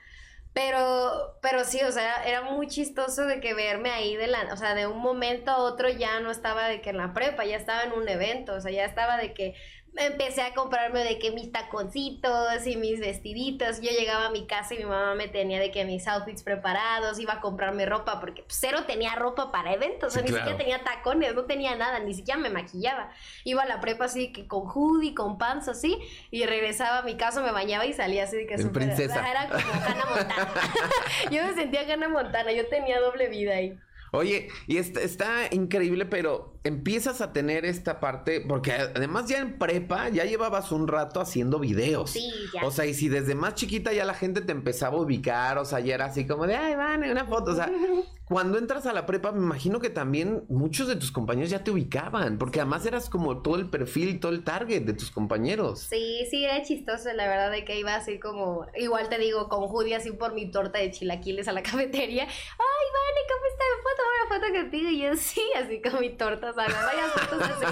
[0.52, 4.58] Pero, pero sí, o sea, era muy chistoso de que verme ahí de la, o
[4.58, 7.56] sea, de un momento a otro ya no estaba de que en la prepa, ya
[7.56, 9.54] estaba en un evento, o sea, ya estaba de que
[9.95, 13.82] empecé a comprarme de que mis taconcitos y mis vestiditos.
[13.82, 17.19] Yo llegaba a mi casa y mi mamá me tenía de que mis outfits preparados,
[17.19, 20.84] iba a comprarme ropa porque cero tenía ropa para eventos, o sea, ni siquiera tenía
[20.84, 23.12] tacones, no tenía nada, ni siquiera me maquillaba.
[23.43, 25.97] Iba a la prepa así que con hoodie, con pants así
[26.32, 29.30] y regresaba a mi casa, me bañaba y salía así de que super, princesa.
[29.30, 30.54] Era como Hannah Montana.
[31.32, 33.78] yo me sentía Hannah Montana, yo tenía doble vida ahí.
[34.12, 39.58] Oye, y está, está, increíble, pero empiezas a tener esta parte, porque además ya en
[39.58, 42.12] prepa ya llevabas un rato haciendo videos.
[42.12, 42.65] Sí, ya.
[42.65, 45.65] O sea, y si desde más chiquita ya la gente te empezaba a ubicar, o
[45.65, 47.69] sea, ya era así como de, ay, van, una foto, o sea,
[48.30, 51.72] cuando entras a la prepa, me imagino que también muchos de tus compañeros ya te
[51.72, 55.80] ubicaban, porque además eras como todo el perfil, todo el target de tus compañeros.
[55.80, 59.68] Sí, sí, era chistoso, la verdad, de que iba así como, igual te digo, con
[59.68, 62.26] Judy así por mi torta de chilaquiles a la cafetería.
[62.26, 63.63] Ay, Vane, ¿cómo está?
[63.76, 64.89] ¿Me puedo tomar una foto contigo?
[64.92, 67.65] Y yo, sí, así con mi torta, o sea, varias fotos así.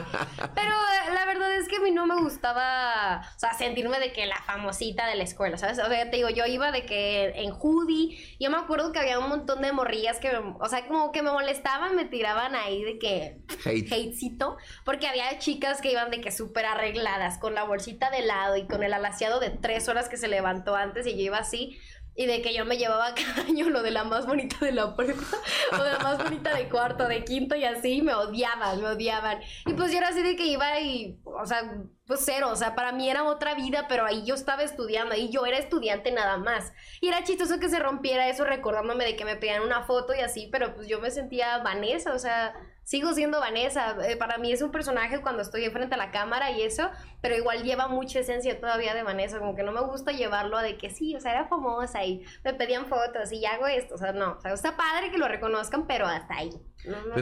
[0.56, 4.12] Pero eh, la verdad es que a mí no me gustaba, o sea, sentirme de
[4.12, 5.78] que la famosita de la escuela, ¿sabes?
[5.78, 9.20] O sea, te digo, yo iba de que en Judy, yo me acuerdo que había
[9.20, 12.84] un montón de morrillas que me o sea, como que me molestaban, me tiraban ahí
[12.84, 13.92] de que Hate.
[13.92, 18.56] hatecito, porque había chicas que iban de que súper arregladas, con la bolsita de lado
[18.56, 21.78] y con el alaciado de tres horas que se levantó antes y yo iba así.
[22.18, 24.96] Y de que yo me llevaba cada año lo de la más bonita de la
[24.96, 25.38] prepa
[25.72, 29.40] o de la más bonita de cuarto, de quinto y así, me odiaban, me odiaban.
[29.66, 31.62] Y pues yo era así de que iba y, o sea,
[32.08, 35.30] pues cero, o sea, para mí era otra vida, pero ahí yo estaba estudiando, ahí
[35.30, 36.74] yo era estudiante nada más.
[37.02, 40.22] Y era chistoso que se rompiera eso recordándome de que me pedían una foto y
[40.22, 42.56] así, pero pues yo me sentía Vanessa, o sea,
[42.88, 43.98] sigo siendo Vanessa.
[44.08, 46.90] Eh, para mí es un personaje cuando estoy frente a la cámara y eso,
[47.22, 50.64] pero igual lleva mucha esencia todavía de Vanessa, como que no me gusta llevarlo a
[50.64, 53.98] de que sí, o sea, era famosa y me pedían fotos y hago esto, o
[53.98, 56.52] sea, no, o sea, está padre que lo reconozcan, pero hasta ahí.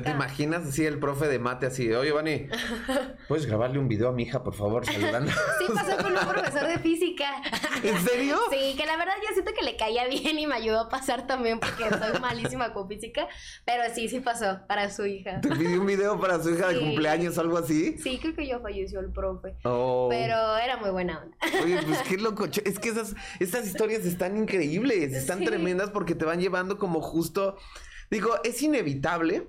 [0.04, 2.48] te imaginas así el profe de mate así oye, Vani,
[3.28, 5.32] ¿puedes grabarle un video a mi hija, por favor, saludando?
[5.60, 7.42] sí, pasó con un profesor de física.
[7.84, 8.38] ¿En serio?
[8.52, 11.28] Sí, que la verdad yo siento que le caía bien y me ayudó a pasar
[11.28, 13.28] también porque soy malísima con física,
[13.66, 15.42] pero sí, sí pasó para su hija.
[15.42, 17.98] ¿Te pidió un video para su hija de cumpleaños o algo así?
[17.98, 19.56] Sí, creo que yo falleció el profe.
[19.64, 19.85] Oh.
[20.10, 21.38] Pero era muy buena onda.
[21.64, 22.46] Oye, pues qué loco.
[22.46, 27.58] Es que esas, esas historias están increíbles, están tremendas porque te van llevando como justo.
[28.10, 29.48] Digo, es inevitable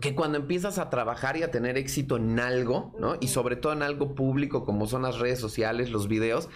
[0.00, 3.16] que cuando empiezas a trabajar y a tener éxito en algo, ¿no?
[3.20, 6.48] Y sobre todo en algo público como son las redes sociales, los videos,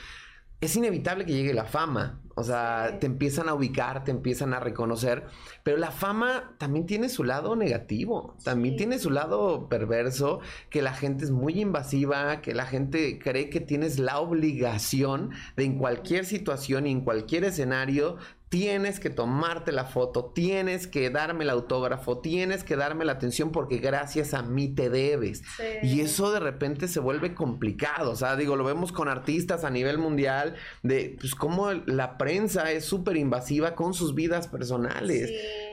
[0.62, 2.20] es inevitable que llegue la fama.
[2.34, 5.26] O sea, te empiezan a ubicar, te empiezan a reconocer.
[5.64, 8.36] Pero la fama también tiene su lado negativo.
[8.44, 13.50] También tiene su lado perverso, que la gente es muy invasiva, que la gente cree
[13.50, 18.16] que tienes la obligación de en cualquier situación y en cualquier escenario
[18.52, 23.50] tienes que tomarte la foto, tienes que darme el autógrafo, tienes que darme la atención
[23.50, 25.42] porque gracias a mí te debes.
[25.82, 29.70] Y eso de repente se vuelve complicado, o sea, digo, lo vemos con artistas a
[29.70, 35.32] nivel mundial, de pues cómo la prensa es súper invasiva con sus vidas personales.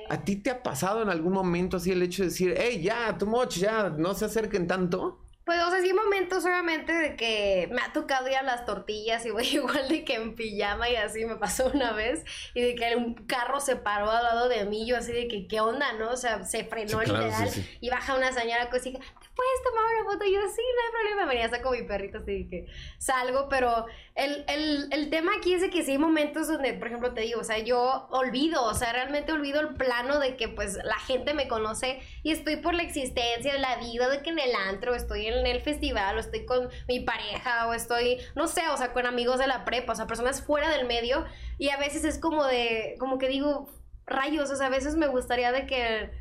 [0.09, 3.17] ¿A ti te ha pasado en algún momento así el hecho de decir, hey, ya,
[3.17, 5.19] too much, ya, no se acerquen tanto?
[5.49, 9.25] Pues, o sea, sí momentos obviamente de que me ha tocado ir a las tortillas
[9.25, 12.75] y voy igual de que en pijama y así me pasó una vez y de
[12.75, 15.93] que un carro se paró al lado de mí, yo así de que, ¿qué onda,
[15.93, 16.11] no?
[16.11, 17.49] O sea, se frenó literal
[17.81, 18.99] y baja una señora que dice,
[19.39, 20.25] puedes tomar una foto?
[20.25, 21.25] Y yo, sí, no hay problema.
[21.25, 23.85] Venía saco mi perrito, así que salgo, pero
[24.15, 27.21] el, el, el, tema aquí es de que sí hay momentos donde, por ejemplo, te
[27.21, 30.99] digo, o sea, yo olvido, o sea, realmente olvido el plano de que pues la
[30.99, 34.53] gente me conoce y estoy por la existencia de la vida, de que en el
[34.55, 38.77] antro, estoy en el festival, o estoy con mi pareja, o estoy, no sé, o
[38.77, 41.25] sea, con amigos de la prepa, o sea, personas fuera del medio,
[41.57, 43.69] y a veces es como de, como que digo,
[44.05, 46.11] rayos, o sea, a veces me gustaría de que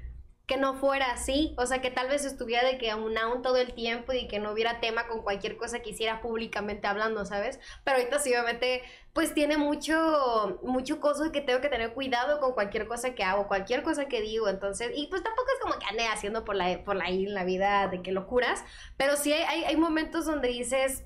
[0.48, 3.74] que no fuera así, o sea, que tal vez estuviera de que aún todo el
[3.74, 7.61] tiempo y que no hubiera tema con cualquier cosa que hiciera públicamente hablando, ¿sabes?
[7.84, 8.82] Pero ahorita sí, obviamente,
[9.12, 13.22] pues tiene mucho, mucho coso de que tengo que tener cuidado con cualquier cosa que
[13.22, 16.56] hago, cualquier cosa que digo, entonces, y pues tampoco es como que ande haciendo por
[16.56, 18.64] la, por la, la vida de que locuras,
[18.96, 21.04] pero sí hay, hay momentos donde dices,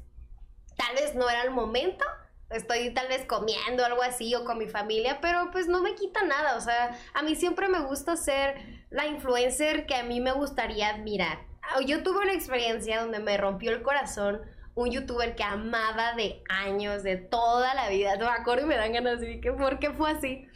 [0.76, 2.04] tal vez no era el momento,
[2.52, 6.22] estoy tal vez comiendo algo así o con mi familia, pero pues no me quita
[6.22, 8.56] nada, o sea, a mí siempre me gusta ser
[8.90, 11.38] la influencer que a mí me gustaría admirar.
[11.62, 14.42] Ah, yo tuve una experiencia donde me rompió el corazón
[14.74, 18.76] un youtuber que amaba de años, de toda la vida, no me acuerdo y me
[18.76, 20.48] dan ganas de que por qué fue así.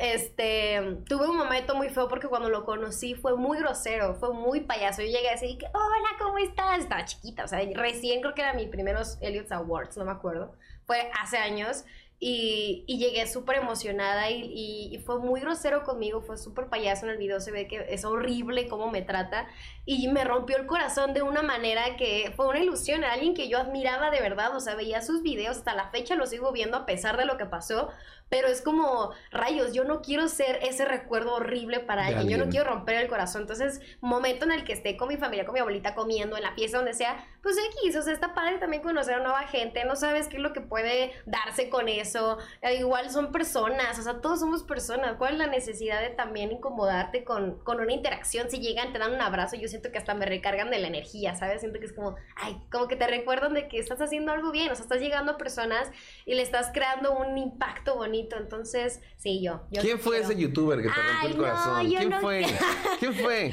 [0.00, 4.60] Este, tuve un momento muy feo porque cuando lo conocí fue muy grosero, fue muy
[4.60, 5.02] payaso.
[5.02, 6.80] Yo llegué así que, hola, ¿cómo estás?
[6.80, 10.54] Estaba chiquita, o sea, recién creo que era mi primeros Elliot's Awards, no me acuerdo
[10.86, 11.84] fue hace años.
[12.20, 17.18] Y, llegué súper emocionada y, y, fue muy grosero conmigo, fue súper payaso en el
[17.18, 19.46] video, se ve que es horrible cómo me trata
[19.86, 23.58] y me rompió el corazón de una manera que fue una ilusión, alguien que yo
[23.58, 26.86] admiraba de verdad, o sea, veía sus videos, hasta la fecha los sigo viendo a
[26.86, 27.90] pesar de lo que pasó,
[28.30, 32.50] pero es como, rayos, yo no quiero ser ese recuerdo horrible para alguien, yo no
[32.50, 33.42] quiero romper el corazón.
[33.42, 36.52] Entonces, momento en el que esté con mi familia, con mi abuelita comiendo, en la
[36.54, 39.94] fiesta, donde sea, pues X, o sea, está padre también conocer a nueva gente, no
[39.94, 42.38] sabes qué es lo que puede darse con eso.
[42.62, 45.16] Eh, igual son personas, o sea, todos somos personas.
[45.16, 48.50] ¿Cuál es la necesidad de también incomodarte con, con una interacción?
[48.50, 51.34] Si llegan, te dan un abrazo, yo siento que hasta me recargan de la energía,
[51.34, 51.60] ¿sabes?
[51.60, 54.70] Siento que es como, ay, como que te recuerdan de que estás haciendo algo bien,
[54.70, 55.90] o sea, estás llegando a personas
[56.24, 59.62] y le estás creando un impacto bonito entonces, sí, yo.
[59.80, 61.86] ¿Quién fue ese youtuber que te rompió el corazón?
[61.88, 62.46] ¿Quién, fue?
[63.00, 63.52] ¿Quién fue?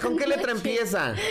[0.00, 1.14] ¿Con, qué letra empieza?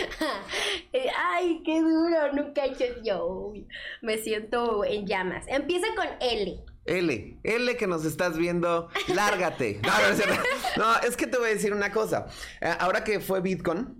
[0.90, 3.52] Eh, ay, qué duro, nunca he hecho yo.
[4.00, 5.44] Me siento en llamas.
[5.46, 6.64] Empieza con L.
[6.88, 9.80] L, L que nos estás viendo, lárgate.
[10.76, 12.26] No, es que te voy a decir una cosa.
[12.60, 13.98] Eh, ahora que fue Bitcoin,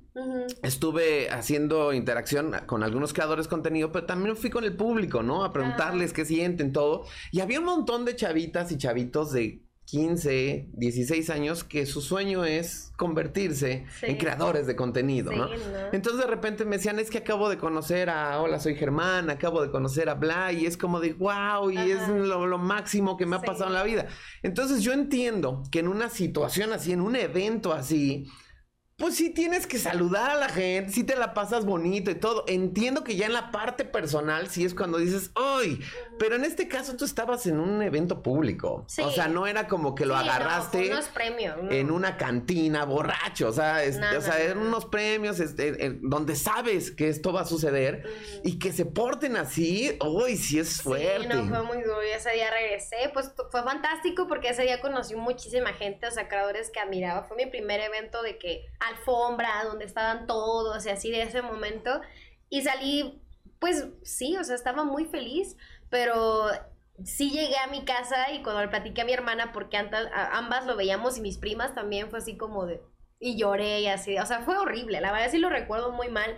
[0.63, 5.45] Estuve haciendo interacción con algunos creadores de contenido, pero también fui con el público, ¿no?
[5.45, 7.05] A preguntarles qué sienten, todo.
[7.31, 12.45] Y había un montón de chavitas y chavitos de 15, 16 años que su sueño
[12.45, 15.49] es convertirse en creadores de contenido, ¿no?
[15.93, 19.63] Entonces de repente me decían, es que acabo de conocer a, hola, soy Germán, acabo
[19.63, 23.37] de conocer a Bla, y es como de, wow, y es lo, máximo que me
[23.37, 24.09] ha pasado en la vida.
[24.43, 28.27] Entonces yo entiendo que en una situación así, en un evento así,
[28.99, 32.43] pues sí tienes que saludar a la gente, sí te la pasas bonito y todo.
[32.49, 35.81] Entiendo que ya en la parte personal sí es cuando dices, ¡ay!
[36.19, 38.85] Pero en este caso tú estabas en un evento público.
[39.01, 40.91] O sea, no era como que lo agarraste
[41.71, 43.51] en una cantina borracho.
[43.51, 43.83] O sea,
[44.17, 48.03] o sea eran unos premios este, donde sabes que esto va a suceder
[48.43, 49.97] y que se porten así.
[50.05, 50.37] ¡Uy!
[50.37, 51.23] Sí es fuerte.
[51.23, 52.03] Sí, no, fue muy duro.
[52.03, 53.11] Ese día regresé.
[53.15, 57.23] Pues fue fantástico porque ese día conocí muchísima gente, o sea, creadores que admiraba.
[57.23, 62.01] Fue mi primer evento de que alfombra donde estaban todos y así de ese momento.
[62.51, 63.23] Y salí,
[63.59, 65.57] pues sí, o sea, estaba muy feliz,
[65.91, 66.47] pero
[67.05, 70.77] sí llegué a mi casa y cuando le platiqué a mi hermana, porque ambas lo
[70.77, 72.83] veíamos y mis primas también fue así como de...
[73.21, 76.37] Y lloré y así, o sea, fue horrible, la verdad sí lo recuerdo muy mal.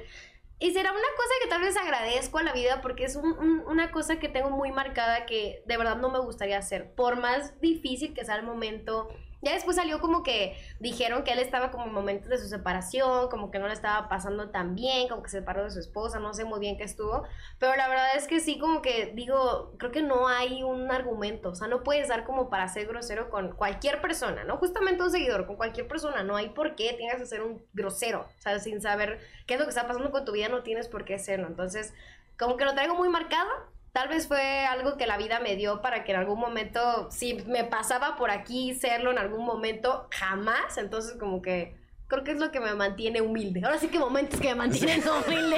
[0.59, 4.19] Y será una cosa que tal vez agradezco a la vida porque es una cosa
[4.19, 6.95] que tengo muy marcada que de verdad no me gustaría hacer.
[6.95, 9.09] Por más difícil que sea el momento,
[9.43, 13.29] ya después salió como que dijeron que él estaba como en momentos de su separación,
[13.29, 16.19] como que no le estaba pasando tan bien, como que se separó de su esposa,
[16.19, 17.25] no sé muy bien qué estuvo,
[17.59, 21.51] pero la verdad es que sí como que digo, creo que no hay un argumento,
[21.51, 24.57] o sea, no puedes dar como para ser grosero con cualquier persona, ¿no?
[24.59, 28.27] Justamente un seguidor, con cualquier persona, no hay por qué tengas que ser un grosero,
[28.39, 30.89] o sea, sin saber qué es lo que está pasando con tu vida, no tienes
[30.89, 31.95] por qué serlo, entonces
[32.39, 33.51] como que lo traigo muy marcado,
[33.93, 37.35] Tal vez fue algo que la vida me dio para que en algún momento, si
[37.47, 40.79] me pasaba por aquí serlo en algún momento, jamás.
[40.79, 41.80] Entonces como que
[42.11, 43.63] creo que es lo que me mantiene humilde.
[43.65, 45.57] Ahora sí que momentos que me mantienen humilde.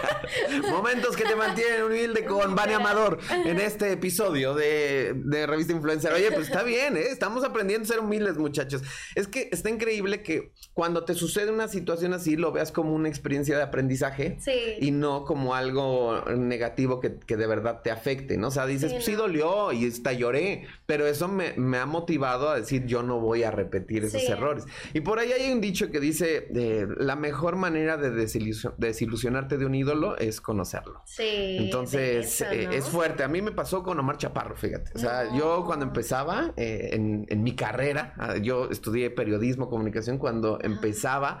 [0.70, 5.12] momentos que te mantienen humilde con Vani Amador en este episodio de,
[5.48, 6.12] Revista Influencer.
[6.12, 7.08] Oye, pues está bien, ¿eh?
[7.10, 8.82] Estamos aprendiendo a ser humildes, muchachos.
[9.16, 13.08] Es que está increíble que cuando te sucede una situación así, lo veas como una
[13.08, 14.38] experiencia de aprendizaje
[14.80, 18.48] y no como algo negativo que, de verdad te afecte, ¿no?
[18.48, 22.48] O sea, dices, sí, sí dolió y hasta lloré, pero eso me, me, ha motivado
[22.48, 24.64] a decir, yo no voy a repetir esos errores.
[24.94, 29.64] Y por ahí hay un dicho que dice, eh, la mejor manera de desilusionarte de
[29.64, 31.02] un ídolo es conocerlo.
[31.06, 31.58] Sí.
[31.58, 33.22] Entonces, eh, es fuerte.
[33.22, 34.90] A mí me pasó con Omar Chaparro, fíjate.
[34.94, 40.18] O sea, yo cuando empezaba eh, en, en, mi carrera, ah, yo estudié periodismo, comunicación,
[40.18, 41.40] cuando empezaba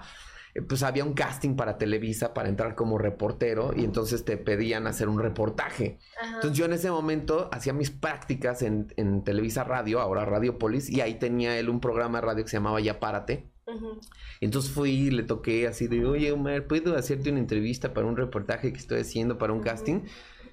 [0.66, 5.08] pues había un casting para Televisa para entrar como reportero y entonces te pedían hacer
[5.08, 5.98] un reportaje.
[6.22, 11.00] Entonces yo en ese momento hacía mis prácticas en, en Televisa Radio, ahora Radiopolis, y
[11.00, 13.48] ahí tenía él un programa de radio que se llamaba Ya Párate.
[14.40, 18.16] Entonces fui y le toqué así de, oye Omar, ¿puedo hacerte una entrevista para un
[18.16, 20.02] reportaje que estoy haciendo para un casting?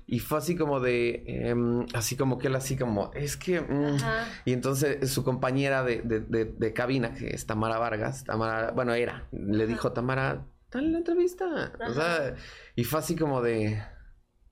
[0.05, 3.59] Y fue así como de, em, así como que él así como, es que...
[3.59, 3.97] Mm".
[4.45, 9.67] Y entonces su compañera de, de, cabina, que es Tamara Vargas, Tamara, bueno, era, le
[9.67, 11.73] dijo, Tamara, dale la entrevista.
[11.85, 12.35] O sea,
[12.75, 13.83] y fue así como de,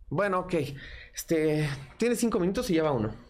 [0.09, 0.55] bueno, ok,
[1.13, 3.24] este, tiene cinco minutos y lleva uno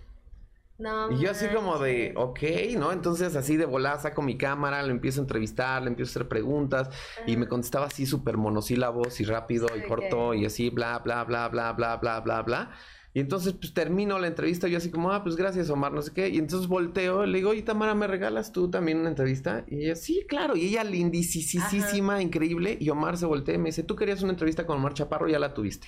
[0.78, 2.40] y yo así como de, ok,
[2.78, 2.92] ¿no?
[2.92, 6.28] Entonces así de volada saco mi cámara, le empiezo a entrevistar, le empiezo a hacer
[6.28, 6.90] preguntas
[7.26, 11.48] y me contestaba así súper monosílabos y rápido y corto y así bla, bla, bla,
[11.48, 12.72] bla, bla, bla, bla, bla.
[13.14, 16.12] Y entonces pues termino la entrevista yo así como, ah, pues gracias Omar, no sé
[16.14, 16.28] qué.
[16.28, 19.64] Y entonces volteo, le digo, oye Tamara, ¿me regalas tú también una entrevista?
[19.68, 20.58] Y ella, sí, claro.
[20.58, 22.78] Y ella lindísima, increíble.
[22.82, 25.40] Y Omar se voltea y me dice, tú querías una entrevista con Omar Chaparro, ya
[25.40, 25.88] la tuviste.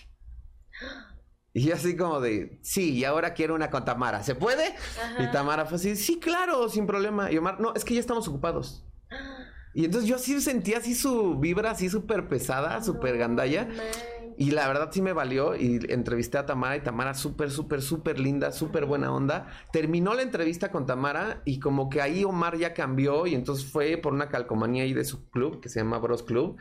[1.58, 4.76] Y así como de, sí, y ahora quiero una con Tamara, ¿se puede?
[5.18, 7.32] Y Tamara fue así, sí, claro, sin problema.
[7.32, 8.86] Y Omar, no, es que ya estamos ocupados.
[9.74, 13.68] Y entonces yo así sentía así su vibra así súper pesada, súper gandalla.
[14.38, 18.20] Y la verdad sí me valió y entrevisté a Tamara y Tamara súper, súper, súper
[18.20, 19.48] linda, súper buena onda.
[19.72, 23.98] Terminó la entrevista con Tamara y como que ahí Omar ya cambió y entonces fue
[23.98, 26.58] por una calcomanía ahí de su club que se llama Bros Club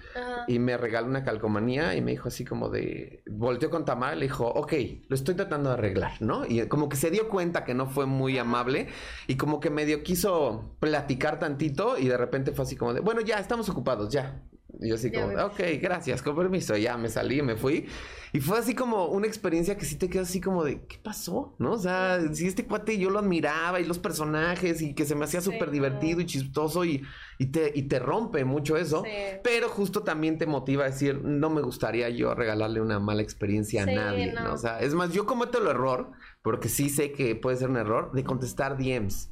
[0.48, 4.20] y me regaló una calcomanía y me dijo así como de, volteó con Tamara y
[4.20, 4.72] le dijo, ok,
[5.08, 6.46] lo estoy tratando de arreglar, ¿no?
[6.46, 8.88] Y como que se dio cuenta que no fue muy amable
[9.26, 13.20] y como que medio quiso platicar tantito y de repente fue así como de, bueno,
[13.20, 14.42] ya estamos ocupados, ya,
[14.80, 16.76] y yo así como, ok, gracias, con permiso.
[16.76, 17.86] Ya me salí, me fui.
[18.32, 21.54] Y fue así como una experiencia que sí te quedas así como de, ¿qué pasó?
[21.58, 21.72] ¿No?
[21.72, 25.24] O sea, si este cuate yo lo admiraba y los personajes y que se me
[25.24, 27.02] hacía súper divertido y chistoso y,
[27.38, 29.04] y, te, y te rompe mucho eso.
[29.42, 33.84] Pero justo también te motiva a decir, no me gustaría yo regalarle una mala experiencia
[33.84, 34.52] a nadie, ¿no?
[34.52, 36.10] O sea, es más, yo cometo el error,
[36.42, 39.30] porque sí sé que puede ser un error, de contestar DMs.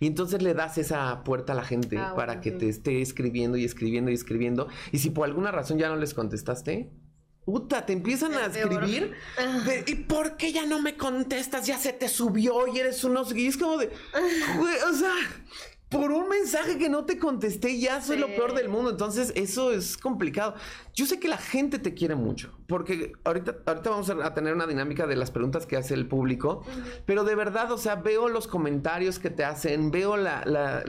[0.00, 3.56] Y entonces le das esa puerta a la gente ah, para que te esté escribiendo
[3.56, 4.68] y escribiendo y escribiendo.
[4.92, 6.92] Y si por alguna razón ya no les contestaste,
[7.44, 9.12] puta, te empiezan a escribir.
[9.86, 11.66] ¿Y por qué ya no me contestas?
[11.66, 13.34] Ya se te subió y eres unos.
[13.34, 13.86] Y es como de.
[14.90, 15.14] o sea
[15.94, 18.90] por un mensaje que no te contesté, ya soy lo peor del mundo.
[18.90, 20.56] Entonces, eso es complicado.
[20.94, 24.66] Yo sé que la gente te quiere mucho, porque ahorita, ahorita vamos a tener una
[24.66, 26.64] dinámica de las preguntas que hace el público,
[27.04, 30.84] pero de verdad, o sea, veo los comentarios que te hacen, veo la,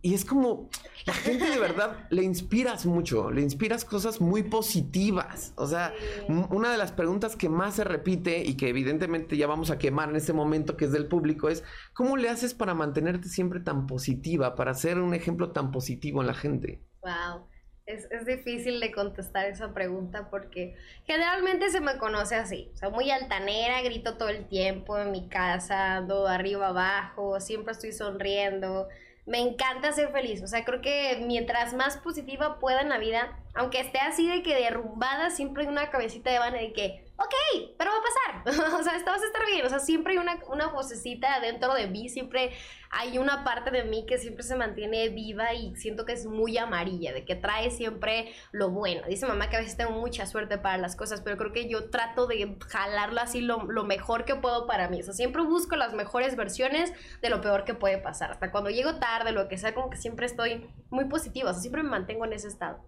[0.00, 0.70] y es como,
[1.04, 5.52] la gente de verdad le inspiras mucho, le inspiras cosas muy positivas.
[5.56, 5.92] O sea,
[6.28, 10.08] una de las preguntas que más se repite y que evidentemente ya vamos a quemar
[10.08, 11.62] en este momento que es del público es,
[11.92, 16.26] ¿cómo le haces para mantenerte siempre tan positiva, para ser un ejemplo tan positivo en
[16.26, 16.80] la gente?
[17.02, 17.51] Wow.
[17.86, 22.90] Es, es, difícil de contestar esa pregunta porque generalmente se me conoce así, o sea,
[22.90, 28.88] muy altanera, grito todo el tiempo en mi casa, ando arriba abajo, siempre estoy sonriendo,
[29.26, 33.36] me encanta ser feliz, o sea, creo que mientras más positiva pueda en la vida,
[33.54, 37.74] aunque esté así de que derrumbada, siempre hay una cabecita de vana de que ok,
[37.78, 38.74] pero va a pasar.
[38.80, 39.64] o sea, esto vas a estar bien.
[39.64, 42.52] O sea, siempre hay una, una vocecita dentro de mí, siempre
[42.90, 46.58] hay una parte de mí que siempre se mantiene viva y siento que es muy
[46.58, 49.02] amarilla, de que trae siempre lo bueno.
[49.08, 51.90] Dice mamá que a veces tengo mucha suerte para las cosas, pero creo que yo
[51.90, 55.00] trato de jalarlo así lo, lo mejor que puedo para mí.
[55.00, 58.32] O sea, siempre busco las mejores versiones de lo peor que puede pasar.
[58.32, 61.50] Hasta cuando llego tarde, lo que sea, como que siempre estoy muy positiva.
[61.50, 62.84] O sea, siempre me mantengo en ese estado.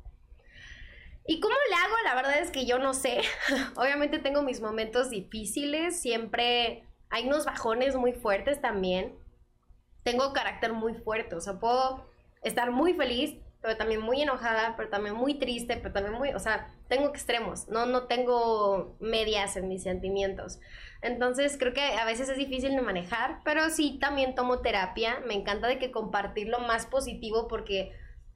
[1.27, 1.95] ¿Y cómo le hago?
[2.05, 3.23] La verdad es que yo no sé.
[3.77, 9.15] Obviamente tengo mis momentos difíciles, siempre hay unos bajones muy fuertes también.
[10.03, 12.05] Tengo carácter muy fuerte, o sea, puedo
[12.43, 16.39] estar muy feliz, pero también muy enojada, pero también muy triste, pero también muy, o
[16.39, 20.61] sea, tengo extremos, no no tengo medias en mis sentimientos.
[21.01, 25.33] Entonces, creo que a veces es difícil de manejar, pero sí también tomo terapia, me
[25.33, 27.93] encanta de que compartir lo más positivo porque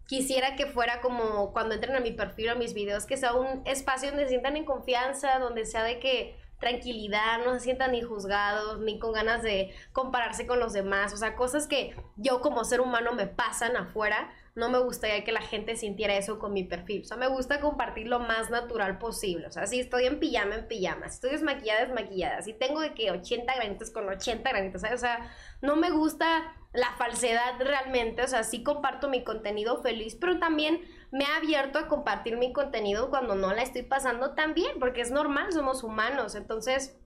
[0.09, 3.35] quisiera que fuera como cuando entren a mi perfil o a mis videos, que sea
[3.35, 7.93] un espacio donde se sientan en confianza, donde sea de que tranquilidad, no se sientan
[7.93, 12.41] ni juzgados, ni con ganas de compararse con los demás, o sea, cosas que yo
[12.41, 16.53] como ser humano me pasan afuera, no me gustaría que la gente sintiera eso con
[16.53, 20.07] mi perfil, o sea, me gusta compartir lo más natural posible, o sea, si estoy
[20.07, 24.09] en pijama, en pijama, si estoy desmaquillada, desmaquillada, si tengo de que 80 granitos con
[24.09, 25.31] 80 granitos, o sea,
[25.63, 30.83] no me gusta la falsedad realmente, o sea, sí comparto mi contenido feliz, pero también
[31.13, 35.03] me ha abierto a compartir mi contenido cuando no la estoy pasando tan bien, porque
[35.03, 36.99] es normal, somos humanos, entonces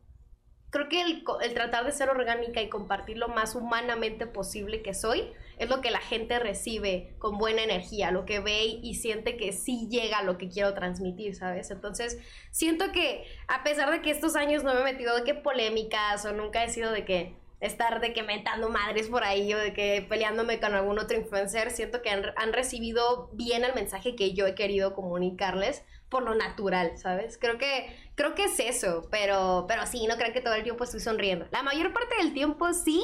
[0.70, 4.94] creo que el, el, tratar de ser orgánica y compartir lo más humanamente posible que
[4.94, 9.36] soy es lo que la gente recibe con buena energía, lo que ve y siente
[9.36, 11.70] que sí llega a lo que quiero transmitir, ¿sabes?
[11.70, 12.18] Entonces,
[12.50, 16.24] siento que a pesar de que estos años no me he metido de que polémicas
[16.24, 19.72] o nunca he sido de que estar de que metando madres por ahí o de
[19.72, 24.46] que peleándome con algún otro influencer, siento que han, recibido bien el mensaje que yo
[24.46, 27.38] he querido comunicarles por lo natural, ¿sabes?
[27.38, 30.82] Creo que, creo que es eso, pero, pero sí, no crean que todo el tiempo
[30.82, 31.46] estoy sonriendo.
[31.52, 33.02] La mayor parte del tiempo sí,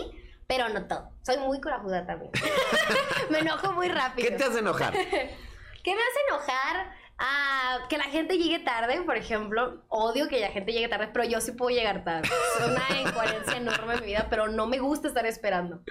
[0.48, 1.12] pero no todo.
[1.22, 2.32] Soy muy corajuda también.
[3.30, 4.28] me enojo muy rápido.
[4.28, 4.92] ¿Qué te hace enojar?
[5.84, 6.92] ¿Qué me hace enojar?
[7.18, 9.84] A que la gente llegue tarde, por ejemplo.
[9.88, 12.28] Odio que la gente llegue tarde, pero yo sí puedo llegar tarde.
[12.28, 15.82] Es una incoherencia enorme en mi vida, pero no me gusta estar esperando.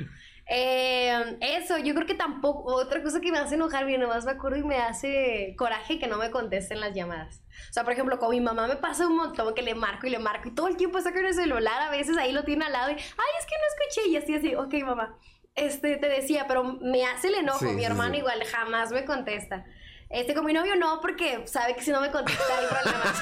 [0.50, 2.74] Eh, eso, yo creo que tampoco.
[2.74, 6.08] Otra cosa que me hace enojar, bien, nomás me acuerdo y me hace coraje que
[6.08, 7.42] no me contesten las llamadas.
[7.70, 10.12] O sea, por ejemplo, con mi mamá me pasa un montón que le marco y
[10.12, 12.72] le marco y todo el tiempo saca el celular, a veces ahí lo tiene al
[12.72, 13.00] lado y, ay,
[13.40, 15.18] es que no escuché y así, así, ok, mamá.
[15.56, 17.66] Este, te decía, pero me hace el enojo.
[17.74, 19.66] mi hermano igual jamás me contesta.
[20.10, 23.22] Este, con mi novio no, porque sabe que si no me contesta hay problemas.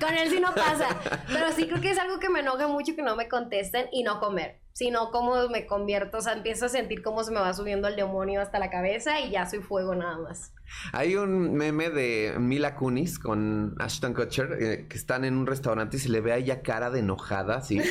[0.00, 0.88] con él sí no pasa.
[1.26, 4.02] Pero sí creo que es algo que me enoja mucho que no me contesten y
[4.02, 4.60] no comer.
[4.76, 7.96] Sino cómo me convierto, o sea, empiezo a sentir cómo se me va subiendo el
[7.96, 10.52] demonio hasta la cabeza y ya soy fuego nada más.
[10.92, 15.96] Hay un meme de Mila Kunis con Ashton Kutcher eh, que están en un restaurante
[15.96, 17.80] y se le ve a ella cara de enojada, ¿sí?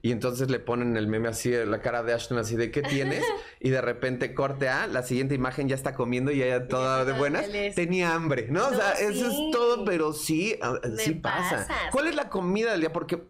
[0.00, 3.24] Y entonces le ponen el meme así, la cara de Ashton así de ¿qué tienes?
[3.60, 7.12] Y de repente corte a, la siguiente imagen ya está comiendo y ella toda de
[7.12, 7.46] buenas.
[7.74, 8.66] Tenía hambre, ¿no?
[8.66, 11.66] o sea, eso es todo, pero sí, ah, sí pasa.
[11.90, 12.92] ¿Cuál es la comida del día?
[12.92, 13.20] Porque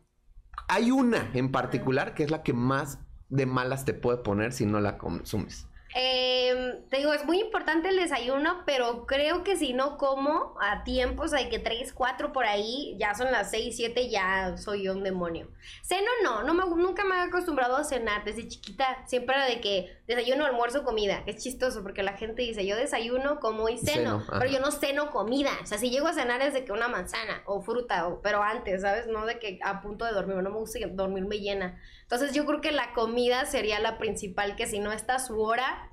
[0.67, 4.67] hay una en particular que es la que más de malas te puede poner si
[4.67, 5.68] no la consumes.
[6.01, 10.85] Eh, te digo, es muy importante el desayuno, pero creo que si no como a
[10.85, 15.03] tiempos, hay que 3, 4 por ahí, ya son las 6, 7, ya soy un
[15.03, 15.49] demonio.
[15.83, 19.61] Ceno no, no me, nunca me he acostumbrado a cenar desde chiquita, siempre era de
[19.61, 21.25] que desayuno, almuerzo, comida.
[21.27, 25.11] Es chistoso porque la gente dice, yo desayuno, como y ceno, pero yo no ceno
[25.11, 25.51] comida.
[25.65, 28.41] O sea, si llego a cenar es de que una manzana o fruta, o, pero
[28.45, 29.09] antes, ¿sabes?
[29.09, 31.81] No de que a punto de dormir, no me gusta dormirme llena.
[32.11, 35.91] Entonces yo creo que la comida sería la principal, que si no está su hora,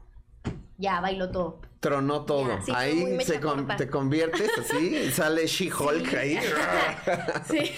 [0.78, 1.60] ya bailo todo.
[1.82, 2.58] tronó todo.
[2.74, 3.38] ahí se
[3.78, 6.38] te conviertes así, sale She-Hulk ahí.
[7.50, 7.70] sí,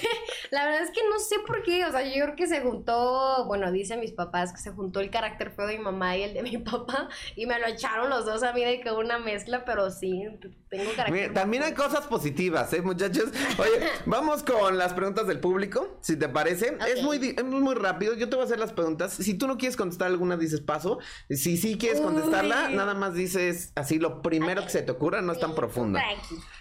[0.51, 3.45] la verdad es que no sé por qué, o sea, yo creo que se juntó,
[3.47, 6.35] bueno, dicen mis papás que se juntó el carácter feo de mi mamá y el
[6.35, 9.65] de mi papá y me lo echaron los dos a mí de que una mezcla,
[9.65, 10.27] pero sí,
[10.69, 11.33] tengo carácter.
[11.33, 13.25] también hay cosas positivas, ¿eh, muchachos?
[13.57, 16.77] Oye, vamos con las preguntas del público, si te parece.
[16.87, 19.13] Es, muy, es muy rápido, yo te voy a hacer las preguntas.
[19.13, 20.99] Si tú no quieres contestar alguna, dices paso.
[21.29, 25.31] Si sí quieres contestarla, nada más dices así lo primero que se te ocurra, no
[25.31, 26.03] es tan profunda.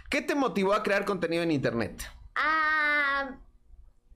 [0.08, 2.04] ¿Qué te motivó a crear contenido en internet?
[2.36, 3.36] Ah,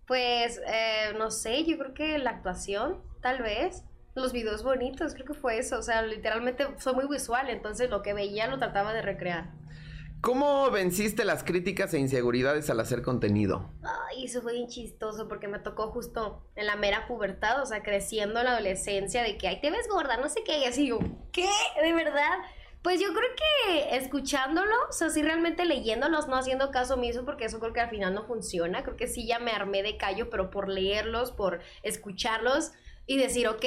[0.07, 3.85] pues eh, no sé, yo creo que la actuación, tal vez.
[4.17, 5.79] Los videos bonitos, creo que fue eso.
[5.79, 9.51] O sea, literalmente soy muy visual, entonces lo que veía lo trataba de recrear.
[10.21, 13.71] ¿Cómo venciste las críticas e inseguridades al hacer contenido?
[13.83, 17.83] Ay, eso fue bien chistoso porque me tocó justo en la mera pubertad, o sea,
[17.83, 20.89] creciendo en la adolescencia, de que, ay, te ves gorda, no sé qué, y así,
[20.89, 20.99] yo,
[21.33, 21.49] ¿qué?
[21.83, 22.39] ¿De verdad?
[22.83, 27.47] Pues yo creo que escuchándolo, o sea, sí realmente leyéndolos, no haciendo caso omiso, porque
[27.47, 28.83] eso creo que al final no funciona.
[28.83, 32.73] Creo que sí ya me armé de callo, pero por leerlos, por escucharlos
[33.07, 33.65] y decir, ok,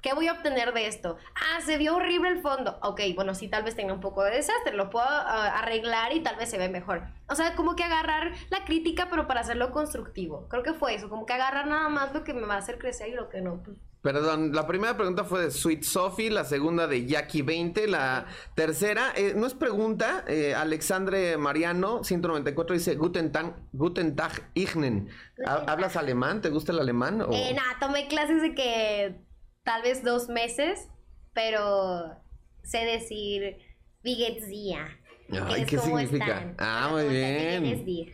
[0.00, 1.16] ¿Qué voy a obtener de esto?
[1.34, 2.78] Ah, se vio horrible el fondo.
[2.82, 6.20] Ok, bueno, sí, tal vez tenga un poco de desastre, lo puedo ah, arreglar y
[6.20, 7.02] tal vez se ve mejor.
[7.28, 10.46] O sea, como que agarrar la crítica, pero para hacerlo constructivo.
[10.48, 12.78] Creo que fue eso, como que agarrar nada más lo que me va a hacer
[12.78, 13.60] crecer y lo que no.
[13.62, 13.76] Pues.
[14.00, 19.12] Perdón, la primera pregunta fue de Sweet Sophie, la segunda de Jackie 20, la tercera,
[19.16, 25.08] eh, no es pregunta, eh, Alexandre Mariano, 194, dice Guten Tag, Guten Tag Ignen.
[25.44, 26.40] ¿Hablas alemán?
[26.40, 27.26] ¿Te gusta el alemán?
[27.32, 29.27] Eh, nada, tomé clases de que
[29.68, 30.88] tal vez dos meses,
[31.34, 32.16] pero
[32.62, 33.58] sé decir
[34.02, 34.98] Vigetzia.
[35.30, 36.54] Ay, ¿qué significa?
[36.56, 38.08] Ah, muy bien.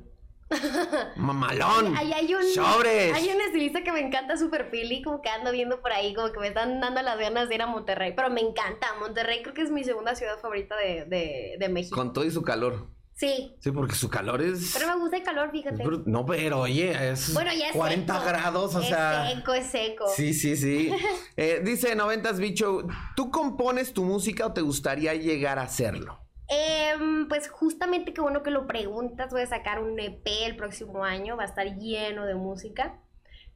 [1.15, 1.95] Mamalón.
[1.97, 3.13] Ahí hay un, Sobres.
[3.13, 6.13] Hay un estilista que me encanta su perfil y como que ando viendo por ahí,
[6.13, 8.13] como que me están dando las ganas de ir a Monterrey.
[8.15, 8.87] Pero me encanta.
[8.99, 11.95] Monterrey creo que es mi segunda ciudad favorita de, de, México.
[11.95, 12.87] Con todo y su calor.
[13.13, 13.55] Sí.
[13.59, 14.71] Sí, porque su calor es.
[14.73, 15.83] Pero me gusta el calor, fíjate.
[16.05, 17.33] No, pero oye, es.
[17.33, 19.31] Bueno, ya es 40 grados, o sea.
[19.31, 20.05] Es seco, es seco.
[20.13, 20.91] Sí, sí, sí.
[21.37, 22.85] eh, dice Noventas Bicho,
[23.15, 26.24] ¿tú compones tu música o te gustaría llegar a hacerlo?
[26.47, 31.03] Em, pues justamente qué bueno que lo preguntas, voy a sacar un EP el próximo
[31.03, 32.99] año, va a estar lleno de música.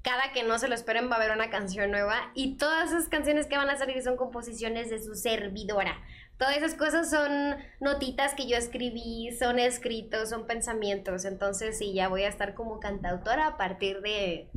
[0.01, 3.09] Cada que no se lo esperen va a haber una canción nueva y todas esas
[3.09, 6.01] canciones que van a salir son composiciones de su servidora.
[6.37, 11.25] Todas esas cosas son notitas que yo escribí, son escritos, son pensamientos.
[11.25, 14.49] Entonces sí, ya voy a estar como cantautora a partir de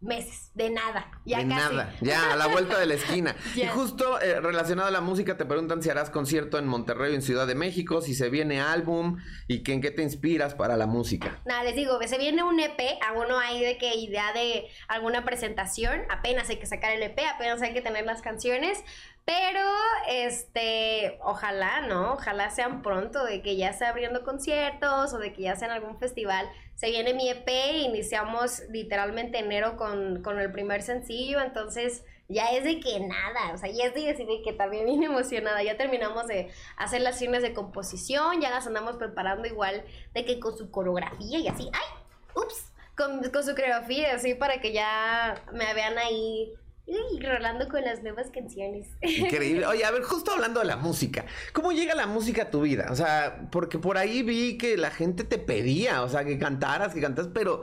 [0.00, 1.10] meses, de nada.
[1.24, 3.34] Ya de nada, ya a la vuelta de la esquina.
[3.56, 7.14] Y justo eh, relacionado a la música, te preguntan si harás concierto en Monterrey o
[7.14, 9.18] en Ciudad de México, si se viene álbum
[9.48, 11.40] y que en qué te inspiras para la música.
[11.44, 15.24] Nada, les digo, se viene un EP, aún no hay de qué idea de alguna
[15.24, 18.84] presentación, apenas hay que sacar el EP, apenas hay que tener las canciones,
[19.28, 19.60] pero,
[20.08, 22.14] este, ojalá, ¿no?
[22.14, 25.74] Ojalá sean pronto, de que ya esté abriendo conciertos o de que ya sea en
[25.74, 26.48] algún festival.
[26.78, 32.62] Se viene mi EP, iniciamos literalmente enero con, con el primer sencillo, entonces ya es
[32.62, 35.60] de que nada, o sea, ya es de decir que también bien emocionada.
[35.64, 39.82] Ya terminamos de hacer las cines de composición, ya las andamos preparando igual
[40.14, 41.68] de que con su coreografía y así.
[41.72, 42.02] ¡Ay!
[42.36, 42.70] ¡Ups!
[42.96, 46.54] Con, con su coreografía, así para que ya me vean ahí
[46.88, 48.88] y rolando con las nuevas canciones.
[49.02, 49.66] Increíble.
[49.68, 52.88] Oye, a ver, justo hablando de la música, ¿cómo llega la música a tu vida?
[52.90, 56.94] O sea, porque por ahí vi que la gente te pedía, o sea, que cantaras,
[56.94, 57.60] que cantas, pero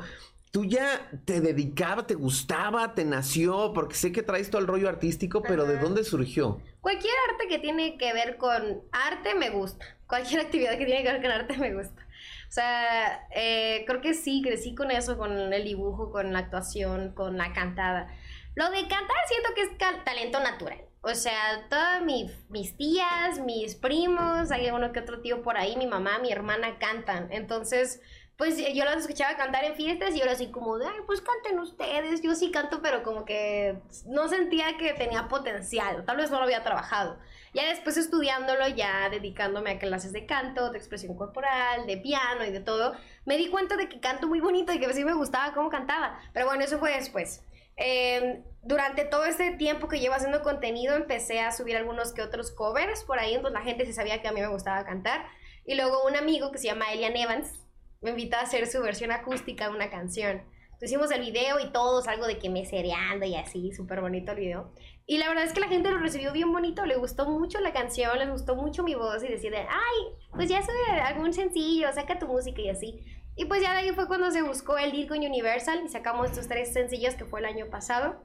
[0.52, 4.88] tú ya te dedicaba, te gustaba, te nació, porque sé que traes todo el rollo
[4.88, 6.62] artístico, pero ¿de dónde surgió?
[6.82, 9.86] Cualquier arte que tiene que ver con arte me gusta.
[10.08, 12.06] Cualquier actividad que tiene que ver con arte me gusta.
[12.48, 17.12] O sea, eh, creo que sí, crecí con eso, con el dibujo, con la actuación,
[17.14, 18.08] con la cantada.
[18.56, 20.82] Lo de cantar siento que es talento natural.
[21.02, 25.86] O sea, todas mis tías, mis primos, hay uno que otro tío por ahí, mi
[25.86, 27.28] mamá, mi hermana cantan.
[27.32, 28.02] Entonces,
[28.38, 31.60] pues yo los escuchaba cantar en fiestas y yo era así como de, pues canten
[31.60, 32.22] ustedes.
[32.22, 33.78] Yo sí canto, pero como que
[34.08, 36.04] no sentía que tenía potencial.
[36.06, 37.20] Tal vez no lo había trabajado.
[37.54, 42.52] Ya después estudiándolo, ya dedicándome a clases de canto, de expresión corporal, de piano y
[42.52, 42.96] de todo,
[43.26, 46.20] me di cuenta de que canto muy bonito y que sí me gustaba cómo cantaba.
[46.34, 47.44] Pero bueno, eso fue después.
[47.78, 52.52] Em, durante todo este tiempo que llevo haciendo contenido, empecé a subir algunos que otros
[52.52, 55.26] covers por ahí, entonces la gente sí sabía que a mí me gustaba cantar.
[55.66, 57.66] Y luego un amigo que se llama Elian Evans,
[58.02, 60.44] me invitó a hacer su versión acústica de una canción.
[60.82, 64.38] hicimos el video y todos algo de que me cereando y así, súper bonito el
[64.38, 64.72] video.
[65.08, 67.74] Y la verdad es que la gente lo recibió bien bonito, le gustó mucho la
[67.74, 72.20] canción, les gustó mucho mi voz y decía, ay, pues ya sube algún sencillo, saca
[72.20, 73.00] tu música y así.
[73.36, 76.30] Y pues ya de ahí fue cuando se buscó el deal con Universal y sacamos
[76.30, 78.24] estos tres sencillos que fue el año pasado.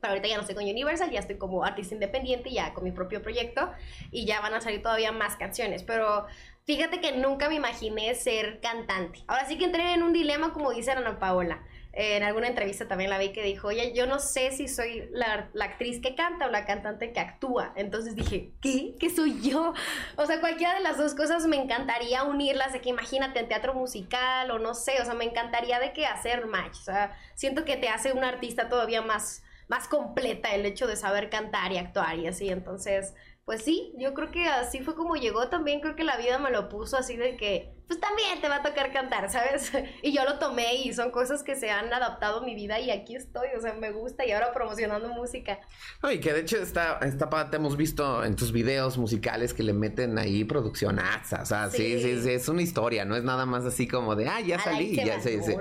[0.00, 2.92] Pero ahorita ya no estoy con Universal, ya estoy como artista independiente, ya con mi
[2.92, 3.72] propio proyecto
[4.12, 5.82] y ya van a salir todavía más canciones.
[5.82, 6.26] Pero
[6.68, 9.24] Fíjate que nunca me imaginé ser cantante.
[9.26, 11.64] Ahora sí que entré en un dilema, como dice Ana Paola.
[11.92, 15.50] En alguna entrevista también la vi que dijo, oye, yo no sé si soy la,
[15.60, 17.72] actriz que canta o la cantante que actúa.
[17.76, 18.94] Entonces dije, ¿qué?
[19.00, 19.72] ¿Qué soy yo?
[20.16, 23.74] O sea, cualquiera de las dos cosas me encantaría unirlas, de que imagínate en teatro
[23.74, 26.76] musical o no sé, o sea, me encantaría de que hacer match.
[26.78, 30.96] O sea, siento que te hace un artista todavía más, más completa el hecho de
[30.96, 32.48] saber cantar y actuar y así.
[32.48, 33.14] Entonces,
[33.48, 36.50] pues sí, yo creo que así fue como llegó también, creo que la vida me
[36.50, 39.72] lo puso así de que, pues también te va a tocar cantar, ¿sabes?
[40.02, 42.90] Y yo lo tomé y son cosas que se han adaptado a mi vida y
[42.90, 45.58] aquí estoy, o sea, me gusta y ahora promocionando música.
[46.02, 49.72] Ay, que de hecho esta, esta parte hemos visto en tus videos musicales que le
[49.72, 51.98] meten ahí producción o sea, sí.
[52.00, 54.96] Sí, sí, es una historia, no es nada más así como de, ah, ya salí,
[54.96, 55.54] ya sí, sí.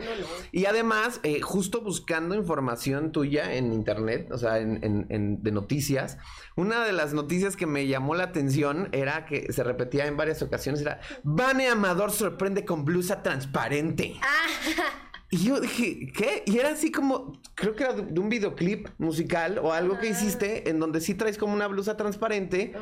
[0.52, 5.52] Y además, eh, justo buscando información tuya en internet, o sea, en, en, en, de
[5.52, 6.18] noticias,
[6.56, 10.42] una de las noticias que me llamó la atención era que se repetía en varias
[10.42, 14.16] ocasiones, era, Vane Amador sorprende con blusa transparente.
[14.22, 14.48] Ah.
[15.30, 16.44] Y yo dije, ¿qué?
[16.46, 20.70] Y era así como, creo que era de un videoclip musical o algo que hiciste
[20.70, 22.74] en donde sí traes como una blusa transparente.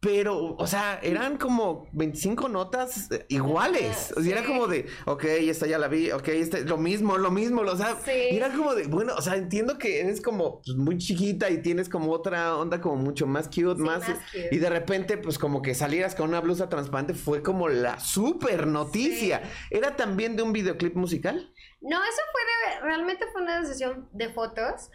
[0.00, 4.14] Pero, o sea, eran como 25 notas iguales.
[4.16, 7.30] O sea, era como de, ok, esta ya la vi, ok, este, lo mismo, lo
[7.30, 10.96] mismo, o sea, era como de, bueno, o sea, entiendo que eres como pues, muy
[10.96, 14.04] chiquita y tienes como otra onda como mucho más cute, más,
[14.50, 18.66] y de repente, pues como que salieras con una blusa transparente fue como la super
[18.66, 19.42] noticia.
[19.70, 21.52] ¿Era también de un videoclip musical?
[21.82, 24.90] No, eso fue de, realmente fue una sesión de fotos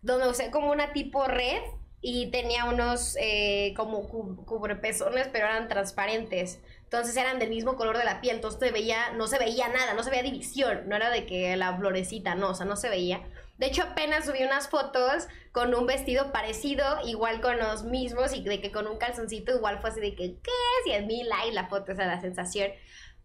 [0.00, 1.62] donde usé como una tipo red
[2.06, 6.60] y tenía unos eh, como cubrepezones, pero eran transparentes.
[6.82, 9.94] Entonces eran del mismo color de la piel, entonces se veía, no se veía nada,
[9.94, 12.90] no se veía división, no era de que la florecita, no, o sea, no se
[12.90, 13.22] veía.
[13.56, 18.42] De hecho, apenas subí unas fotos con un vestido parecido, igual con los mismos, y
[18.42, 20.50] de que con un calzoncito igual fue así de que, ¿qué?
[20.84, 22.70] 100 mil likes la foto, esa la sensación.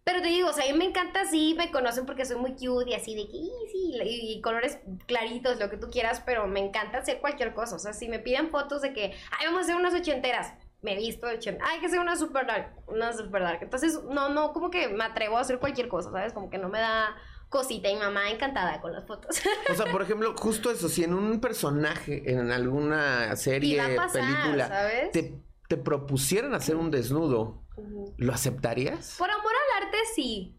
[0.10, 2.54] Pero te digo, o sea, a mí me encanta así, me conocen porque soy muy
[2.54, 3.38] cute y así de que,
[3.72, 7.76] sí, y, colores claritos, lo que tú quieras, pero me encanta hacer cualquier cosa.
[7.76, 10.52] O sea, si me piden fotos de que, ay, vamos a hacer unas ochenteras,
[10.82, 13.60] me he visto de ochenta, ay, que hacer una super dark, una super dark.
[13.62, 16.34] Entonces, no, no, como que me atrevo a hacer cualquier cosa, ¿sabes?
[16.34, 17.16] Como que no me da
[17.50, 19.40] cosita y mamá encantada con las fotos.
[19.72, 23.80] O sea, por ejemplo, justo eso, si en un personaje, en alguna serie,
[24.12, 27.62] película, te, te propusieran hacer un desnudo,
[28.18, 29.16] ¿Lo aceptarías?
[29.18, 29.69] Por amor al
[30.14, 30.56] sí.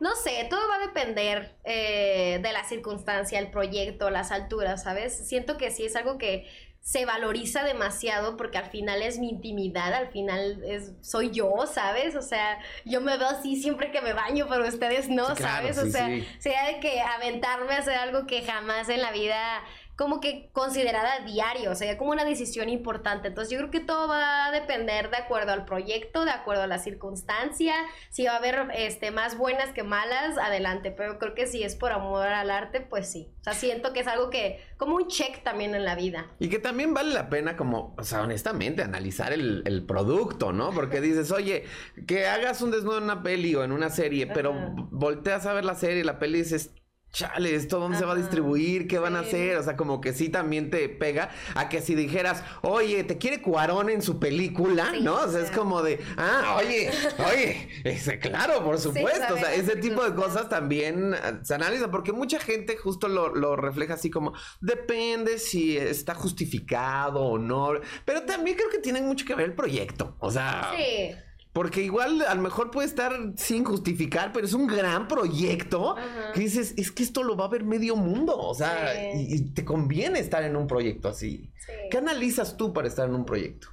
[0.00, 5.28] No sé, todo va a depender eh, de la circunstancia, el proyecto, las alturas, ¿sabes?
[5.28, 6.48] Siento que sí es algo que
[6.82, 12.16] se valoriza demasiado porque al final es mi intimidad, al final es soy yo, ¿sabes?
[12.16, 15.78] O sea, yo me veo así siempre que me baño, pero ustedes no, ¿sabes?
[15.78, 16.08] o sea,
[16.40, 19.62] sea de que aventarme a hacer algo que jamás en la vida
[20.02, 23.28] como que considerada diario, o sea, como una decisión importante.
[23.28, 26.66] Entonces yo creo que todo va a depender de acuerdo al proyecto, de acuerdo a
[26.66, 27.74] la circunstancia,
[28.10, 31.76] si va a haber este, más buenas que malas, adelante, pero creo que si es
[31.76, 33.32] por amor al arte, pues sí.
[33.42, 36.32] O sea, siento que es algo que, como un check también en la vida.
[36.40, 40.72] Y que también vale la pena como, o sea, honestamente, analizar el, el producto, ¿no?
[40.72, 41.62] Porque dices, oye,
[42.08, 44.52] que hagas un desnudo en una peli o en una serie, pero
[44.90, 46.74] volteas a ver la serie y la peli y dices,
[47.12, 48.88] chale, ¿esto dónde se va a distribuir?
[48.88, 49.56] ¿Qué van a hacer?
[49.56, 53.42] O sea, como que sí también te pega a que si dijeras, oye, te quiere
[53.42, 55.16] Cuarón en su película, ¿no?
[55.16, 56.90] O sea, es como de, ah, oye,
[57.30, 59.34] oye, ese, claro, por supuesto.
[59.34, 63.34] o sea, ese tipo de cosas también ah, se analiza, porque mucha gente justo lo,
[63.34, 67.72] lo refleja así como, depende si está justificado o no,
[68.06, 70.16] pero también creo que tiene mucho que ver el proyecto.
[70.18, 70.72] O sea...
[70.76, 71.14] Sí
[71.52, 75.96] Porque igual a lo mejor puede estar sin justificar, pero es un gran proyecto
[76.32, 78.38] que dices, es que esto lo va a ver medio mundo.
[78.38, 81.52] O sea, y, te conviene estar en un proyecto así.
[81.90, 83.68] ¿Qué analizas tú para estar en un proyecto?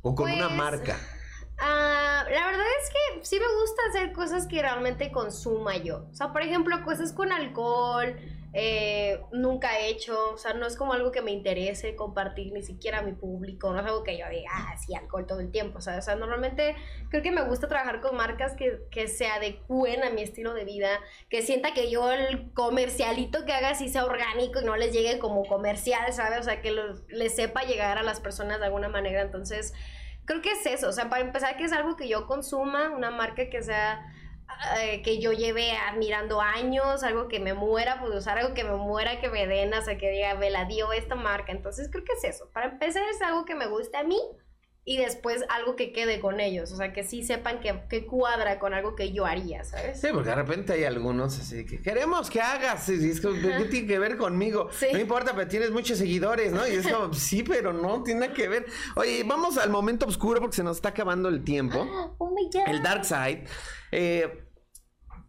[0.00, 0.96] O con una pues, marca.
[1.58, 6.06] Ah, la verdad es que sí me gusta hacer cosas que realmente consuma yo.
[6.10, 8.16] O sea, por ejemplo, cosas con alcohol
[8.52, 12.62] eh, nunca he hecho, o sea, no es como algo que me interese compartir ni
[12.62, 15.52] siquiera a mi público, no es algo que yo diga, ah, sí, alcohol todo el
[15.52, 16.74] tiempo, o sea, normalmente
[17.10, 20.64] creo que me gusta trabajar con marcas que, que, se adecúen a mi estilo de
[20.64, 20.88] vida,
[21.28, 25.20] que sienta que yo el comercialito que haga sí sea orgánico y no les llegue
[25.20, 26.40] como comercial, ¿sabes?
[26.40, 26.74] O sea, que
[27.08, 29.74] les sepa llegar a las personas de alguna manera, entonces
[30.24, 33.10] creo que es eso, o sea, para empezar que es algo que yo consuma, una
[33.10, 34.04] marca que sea
[34.78, 38.76] eh, que yo lleve admirando años, algo que me muera pues usar, algo que me
[38.76, 41.52] muera, que me den, o sea, que diga, me la dio esta marca.
[41.52, 42.50] Entonces creo que es eso.
[42.52, 44.20] Para empezar es algo que me guste a mí
[44.84, 48.58] y después algo que quede con ellos, o sea, que sí sepan que, que, cuadra
[48.58, 50.00] con algo que yo haría, ¿sabes?
[50.00, 53.66] Sí, porque de repente hay algunos así que queremos que hagas, y es como, ¿qué
[53.70, 54.70] tiene que ver conmigo?
[54.92, 56.66] No importa, pero tienes muchos seguidores, ¿no?
[56.66, 58.66] Y es como, sí, pero no, tiene que ver.
[58.96, 61.86] Oye, vamos al momento oscuro porque se nos está acabando el tiempo.
[62.18, 62.68] Oh my God.
[62.68, 63.44] El Dark Side.
[63.92, 64.46] Eh,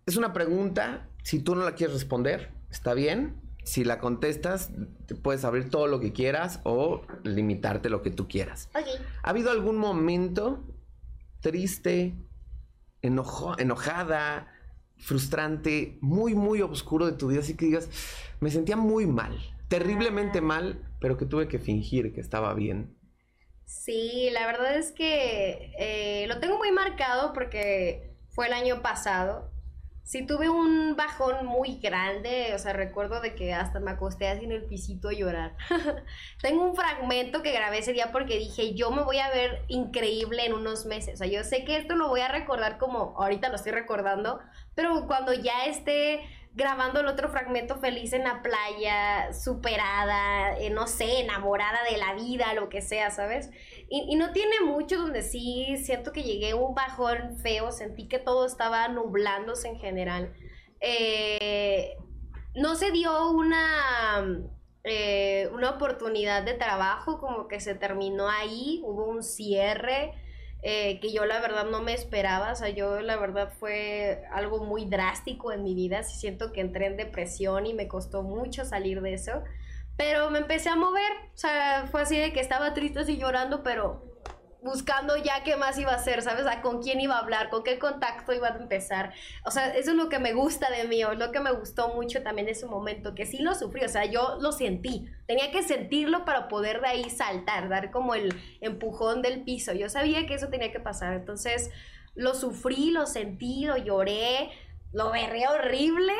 [0.05, 3.40] es una pregunta, si tú no la quieres responder, está bien.
[3.63, 4.71] Si la contestas,
[5.05, 8.69] te puedes abrir todo lo que quieras o limitarte lo que tú quieras.
[9.23, 10.63] ¿Ha habido algún momento
[11.41, 12.15] triste,
[13.01, 14.47] enojada,
[14.97, 17.41] frustrante, muy, muy oscuro de tu vida?
[17.41, 17.89] Así que digas,
[18.39, 19.37] me sentía muy mal,
[19.67, 20.43] terriblemente ah.
[20.43, 22.95] mal, pero que tuve que fingir que estaba bien.
[23.65, 29.49] Sí, la verdad es que eh, lo tengo muy marcado porque fue el año pasado
[30.03, 34.45] sí tuve un bajón muy grande, o sea, recuerdo de que hasta me acosté así
[34.45, 35.55] en el pisito a llorar.
[36.41, 40.45] Tengo un fragmento que grabé ese día porque dije, yo me voy a ver increíble
[40.45, 43.49] en unos meses, o sea, yo sé que esto lo voy a recordar como ahorita
[43.49, 44.39] lo estoy recordando,
[44.75, 46.21] pero cuando ya esté
[46.53, 52.13] grabando el otro fragmento feliz en la playa, superada, eh, no sé, enamorada de la
[52.13, 53.49] vida, lo que sea, ¿sabes?
[53.89, 58.45] Y, no tiene mucho donde sí siento que llegué un bajón feo, sentí que todo
[58.45, 60.33] estaba nublándose en general.
[60.81, 61.95] Eh,
[62.55, 64.43] no se dio una,
[64.83, 70.13] eh, una oportunidad de trabajo, como que se terminó ahí, hubo un cierre
[70.63, 74.63] eh, que yo la verdad no me esperaba, o sea, yo la verdad fue algo
[74.63, 79.01] muy drástico en mi vida, siento que entré en depresión y me costó mucho salir
[79.01, 79.43] de eso,
[79.97, 83.63] pero me empecé a mover, o sea, fue así de que estaba triste así llorando,
[83.63, 84.10] pero
[84.61, 86.45] buscando ya qué más iba a hacer, ¿sabes?
[86.45, 89.13] A con quién iba a hablar, con qué contacto iba a empezar.
[89.45, 91.51] O sea, eso es lo que me gusta de mí, o es lo que me
[91.51, 95.07] gustó mucho también de ese momento, que sí lo sufrí, o sea, yo lo sentí.
[95.27, 99.73] Tenía que sentirlo para poder de ahí saltar, dar como el empujón del piso.
[99.73, 101.71] Yo sabía que eso tenía que pasar, entonces
[102.13, 104.51] lo sufrí, lo sentí, lo lloré,
[104.91, 106.13] lo berré horrible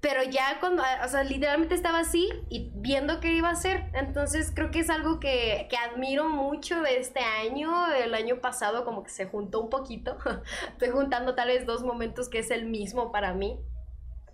[0.00, 3.90] pero ya cuando, o sea, literalmente estaba así y viendo qué iba a hacer.
[3.92, 7.92] Entonces creo que es algo que, que, admiro mucho de este año.
[7.92, 10.16] El año pasado como que se juntó un poquito.
[10.72, 13.60] Estoy juntando tal vez dos momentos que es el mismo para mí.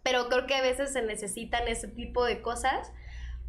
[0.05, 2.93] Pero creo que a veces se necesitan ese tipo de cosas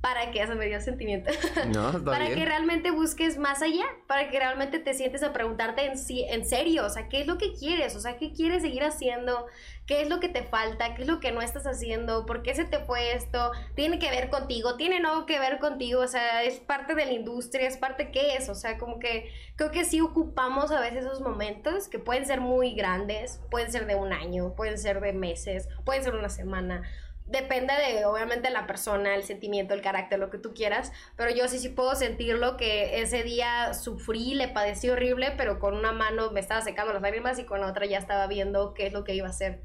[0.02, 1.32] para que, eso me dio sentimiento,
[2.06, 5.94] para que realmente busques más allá, para que realmente te sientes a preguntarte en,
[6.30, 7.96] en serio, o sea, ¿qué es lo que quieres?
[7.96, 9.48] O sea, ¿qué quieres seguir haciendo?
[9.88, 10.94] ¿Qué es lo que te falta?
[10.96, 12.26] ¿Qué es lo que no estás haciendo?
[12.26, 13.52] ¿Por qué se te fue esto?
[13.74, 14.76] ¿Tiene que ver contigo?
[14.76, 16.02] ¿Tiene no que ver contigo?
[16.02, 19.32] O sea, es parte de la industria, es parte qué es, o sea, como que
[19.56, 23.88] creo que sí ocupamos a veces esos momentos que pueden ser muy grandes, pueden ser
[23.88, 26.84] de un año, pueden ser de meses, pueden ser una semana
[27.28, 31.48] depende de, obviamente, la persona, el sentimiento, el carácter, lo que tú quieras, pero yo
[31.48, 36.32] sí sí puedo sentirlo que ese día sufrí, le padecí horrible, pero con una mano
[36.32, 39.04] me estaba secando las lágrimas y con la otra ya estaba viendo qué es lo
[39.04, 39.62] que iba a hacer.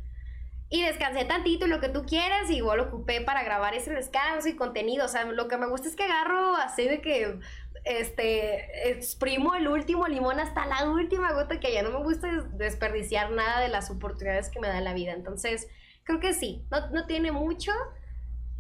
[0.69, 4.49] Y descansé tantito y lo que tú quieras, y igual ocupé para grabar ese descanso
[4.49, 5.05] y contenido.
[5.05, 7.39] O sea, lo que me gusta es que agarro así de que
[7.85, 13.33] este, exprimo el último limón hasta la última gota que ya no me gusta desperdiciar
[13.33, 15.13] nada de las oportunidades que me da la vida.
[15.13, 15.69] Entonces,
[16.05, 17.73] creo que sí, no, no tiene mucho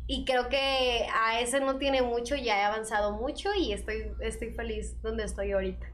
[0.07, 4.51] y creo que a ese no tiene mucho, ya he avanzado mucho y estoy, estoy
[4.51, 5.86] feliz donde estoy ahorita.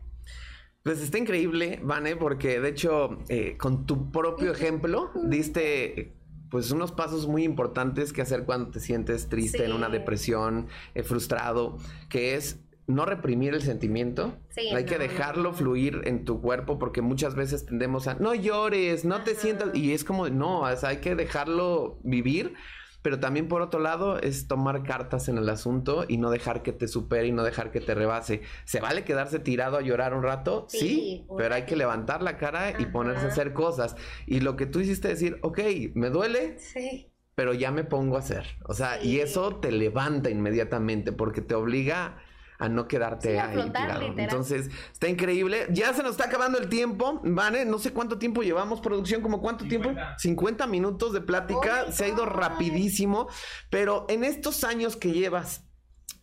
[0.82, 6.14] Pues está increíble, Vane, porque de hecho, eh, con tu propio ejemplo, diste
[6.50, 11.02] pues unos pasos muy importantes que hacer cuando te sientes triste, en una depresión, eh,
[11.02, 11.76] frustrado,
[12.08, 14.36] que es no reprimir el sentimiento.
[14.74, 19.22] hay que dejarlo fluir en tu cuerpo porque muchas veces tendemos a no llores, no
[19.22, 22.54] te sientas y es como no, hay que dejarlo vivir
[23.02, 26.72] pero también por otro lado es tomar cartas en el asunto y no dejar que
[26.72, 28.42] te supere y no dejar que te rebase.
[28.64, 30.66] ¿Se vale quedarse tirado a llorar un rato?
[30.68, 33.96] Sí, pero hay que levantar la cara y ponerse a hacer cosas.
[34.26, 35.60] Y lo que tú hiciste decir, ok,
[35.94, 36.58] me duele.
[36.58, 38.44] Sí pero ya me pongo a hacer.
[38.64, 42.18] O sea, y eso te levanta inmediatamente porque te obliga
[42.58, 44.12] a no quedarte ahí tirado.
[44.16, 45.66] Entonces, está increíble.
[45.70, 47.64] Ya se nos está acabando el tiempo, ¿vale?
[47.64, 49.94] No sé cuánto tiempo llevamos, producción, como cuánto tiempo?
[50.18, 53.28] 50 minutos de plática, se ha ido rapidísimo,
[53.70, 55.64] pero en estos años que llevas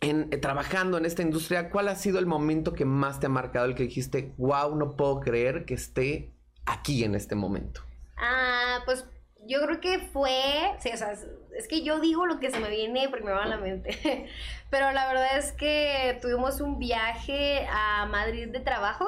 [0.00, 3.30] en, eh, trabajando en esta industria, ¿cuál ha sido el momento que más te ha
[3.30, 6.34] marcado, el que dijiste, wow, no puedo creer que esté
[6.66, 7.80] aquí en este momento?
[8.18, 9.06] Ah, pues
[9.46, 11.12] yo creo que fue, sí, o sea,
[11.56, 14.28] es que yo digo lo que se me viene primero a la mente,
[14.70, 19.06] pero la verdad es que tuvimos un viaje a Madrid de trabajo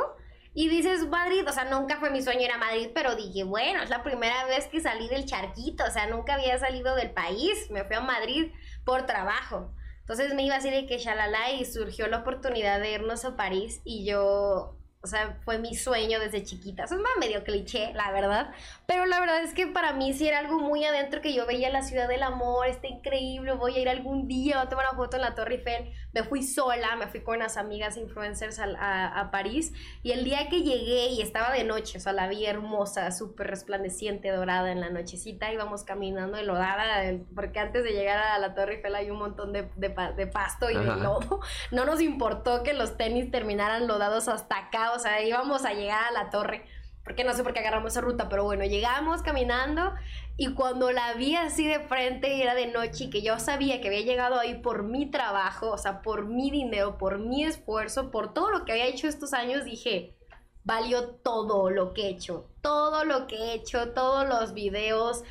[0.55, 3.83] y dices Madrid, o sea, nunca fue mi sueño ir a Madrid, pero dije, bueno,
[3.83, 7.71] es la primera vez que salí del charquito, o sea, nunca había salido del país,
[7.71, 8.53] me fui a Madrid
[8.85, 9.73] por trabajo.
[10.01, 13.83] Entonces me iba así de que shalala y surgió la oportunidad de irnos a París
[13.85, 14.78] y yo
[15.09, 16.85] sea, fue mi sueño desde chiquita.
[16.85, 18.53] Eso es más medio cliché, la verdad.
[18.87, 21.71] Pero la verdad es que para mí sí era algo muy adentro que yo veía
[21.71, 25.17] la ciudad del amor, está increíble, voy a ir algún día, a tomar una foto
[25.17, 25.93] en la Torre Eiffel.
[26.19, 29.73] Me fui sola, me fui con unas amigas influencers a, a, París.
[30.03, 33.47] Y el día que llegué y estaba de noche, o sea, la vi hermosa, súper
[33.47, 35.53] resplandeciente, dorada en la nochecita.
[35.53, 39.69] Íbamos caminando enlodada, porque antes de llegar a la Torre Eiffel hay un montón de,
[39.77, 41.41] de, de pasto y de lodo.
[41.71, 46.05] No nos importó que los tenis terminaran lodados hasta acá o sea, íbamos a llegar
[46.05, 46.65] a la torre,
[47.05, 49.95] porque no sé por qué agarramos esa ruta, pero bueno, llegamos caminando
[50.41, 53.81] y cuando la vi así de frente y era de noche y que yo sabía
[53.81, 58.13] que había llegado ahí por mi trabajo, o sea, por mi dinero, por mi esfuerzo,
[58.13, 60.15] por todo lo que había hecho estos años, dije,
[60.63, 65.25] valió todo lo que he hecho, todo lo que he hecho, todos los videos,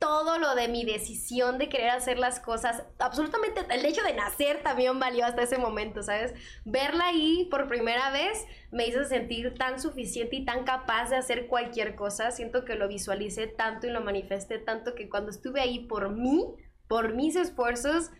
[0.00, 4.62] todo lo de mi decisión de querer hacer las cosas, absolutamente el hecho de nacer
[4.62, 6.32] también valió hasta ese momento, ¿sabes?
[6.64, 11.48] Verla ahí por primera vez me hizo sentir tan suficiente y tan capaz de hacer
[11.48, 12.30] cualquier cosa.
[12.30, 16.46] Siento que lo visualicé tanto y lo manifesté tanto que cuando estuve ahí por mí,
[16.88, 18.10] por mis esfuerzos,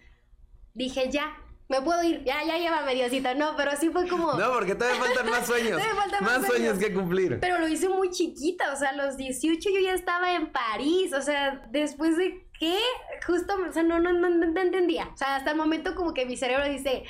[0.75, 1.35] dije ya,
[1.71, 4.35] me puedo ir, ya, ya lleva mediocita, no, pero sí fue como...
[4.35, 5.81] No, porque todavía faltan más sueños.
[5.81, 6.79] faltan más, sueños.
[6.79, 7.39] que cumplir.
[7.41, 11.13] Pero lo hice muy chiquita, o sea, a los 18 yo ya estaba en París,
[11.13, 12.77] o sea, después de qué,
[13.25, 15.11] justo, o sea, no, no, no, no entendía.
[15.15, 17.05] O sea, hasta el momento como que mi cerebro dice,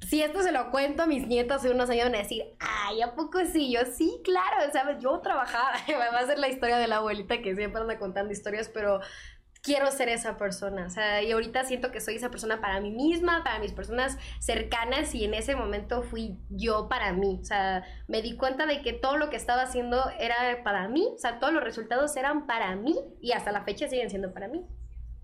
[0.00, 3.02] si esto se lo cuento a mis nietos de unos años van a decir, ay,
[3.02, 3.70] ¿a poco sí?
[3.70, 4.96] Yo sí, claro, ¿sabes?
[5.00, 5.72] Yo trabajaba,
[6.14, 9.00] va a ser la historia de la abuelita que siempre anda contando historias, pero
[9.62, 12.90] quiero ser esa persona, o sea, y ahorita siento que soy esa persona para mí
[12.90, 17.84] misma, para mis personas cercanas y en ese momento fui yo para mí, o sea,
[18.06, 21.38] me di cuenta de que todo lo que estaba haciendo era para mí, o sea,
[21.38, 24.64] todos los resultados eran para mí y hasta la fecha siguen siendo para mí.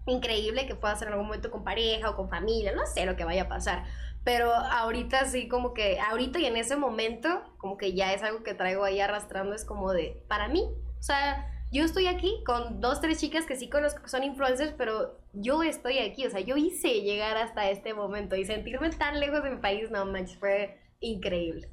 [0.07, 3.17] Increíble que pueda hacer en algún momento con pareja o con familia, no sé lo
[3.17, 3.85] que vaya a pasar,
[4.23, 8.43] pero ahorita sí como que, ahorita y en ese momento, como que ya es algo
[8.43, 10.69] que traigo ahí arrastrando, es como de, para mí,
[10.99, 14.73] o sea, yo estoy aquí con dos, tres chicas que sí conozco que son influencers,
[14.79, 19.19] pero yo estoy aquí, o sea, yo hice llegar hasta este momento y sentirme tan
[19.19, 21.69] lejos de mi país, no manches, fue increíble.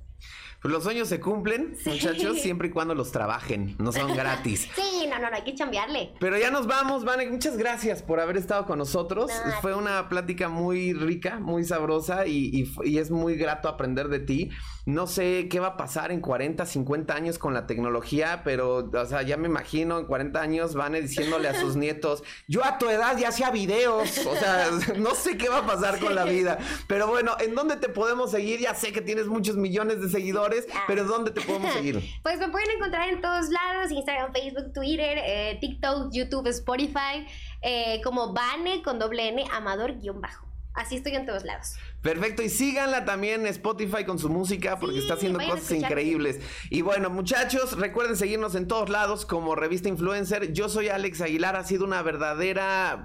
[0.61, 4.69] Pues los sueños se cumplen, muchachos, siempre y cuando los trabajen, no son gratis.
[4.75, 6.13] sí, no, no, no, hay que chambearle.
[6.19, 9.31] Pero ya nos vamos, Vane, muchas gracias por haber estado con nosotros.
[9.61, 14.51] Fue una plática muy rica, muy sabrosa y, y, es muy grato aprender de ti.
[14.85, 19.05] No sé qué va a pasar en 40, 50 años con la tecnología, pero, o
[19.05, 22.89] sea, ya me imagino en 40 años Vane diciéndole a sus nietos, yo a tu
[22.89, 26.57] edad ya hacía videos, o sea, no sé qué va a pasar con la vida.
[26.87, 28.59] Pero bueno, ¿en dónde te podemos seguir?
[28.59, 32.01] Ya sé que tienes muchos millones de seguidores pero ¿dónde te podemos seguir?
[32.23, 37.27] Pues me pueden encontrar en todos lados, Instagram, Facebook, Twitter, eh, TikTok, YouTube, Spotify,
[37.61, 40.47] eh, como Bane con doble N, Amador guion bajo.
[40.73, 41.75] Así estoy en todos lados.
[42.01, 46.39] Perfecto, y síganla también en Spotify con su música porque está haciendo cosas increíbles.
[46.69, 50.51] Y bueno, muchachos, recuerden seguirnos en todos lados como Revista Influencer.
[50.51, 53.03] Yo soy Alex Aguilar, ha sido una verdadera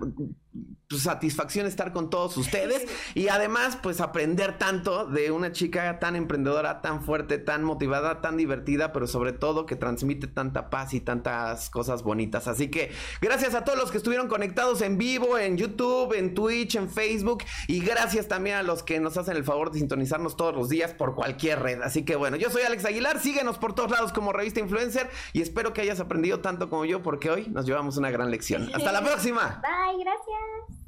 [0.89, 6.15] pues, satisfacción estar con todos ustedes y además pues aprender tanto de una chica tan
[6.15, 11.01] emprendedora, tan fuerte, tan motivada, tan divertida, pero sobre todo que transmite tanta paz y
[11.01, 12.47] tantas cosas bonitas.
[12.47, 16.77] Así que gracias a todos los que estuvieron conectados en vivo, en YouTube, en Twitch,
[16.77, 20.55] en Facebook y gracias también a los que nos hacen el favor de sintonizarnos todos
[20.55, 21.83] los días por cualquier red.
[21.83, 25.43] Así que bueno, yo soy Alex Aguilar, síguenos por todos lados como revista influencer y
[25.43, 28.71] espero que hayas aprendido tanto como yo porque hoy nos llevamos una gran lección.
[28.73, 29.63] Hasta la próxima.
[29.63, 30.86] Bye, gracias.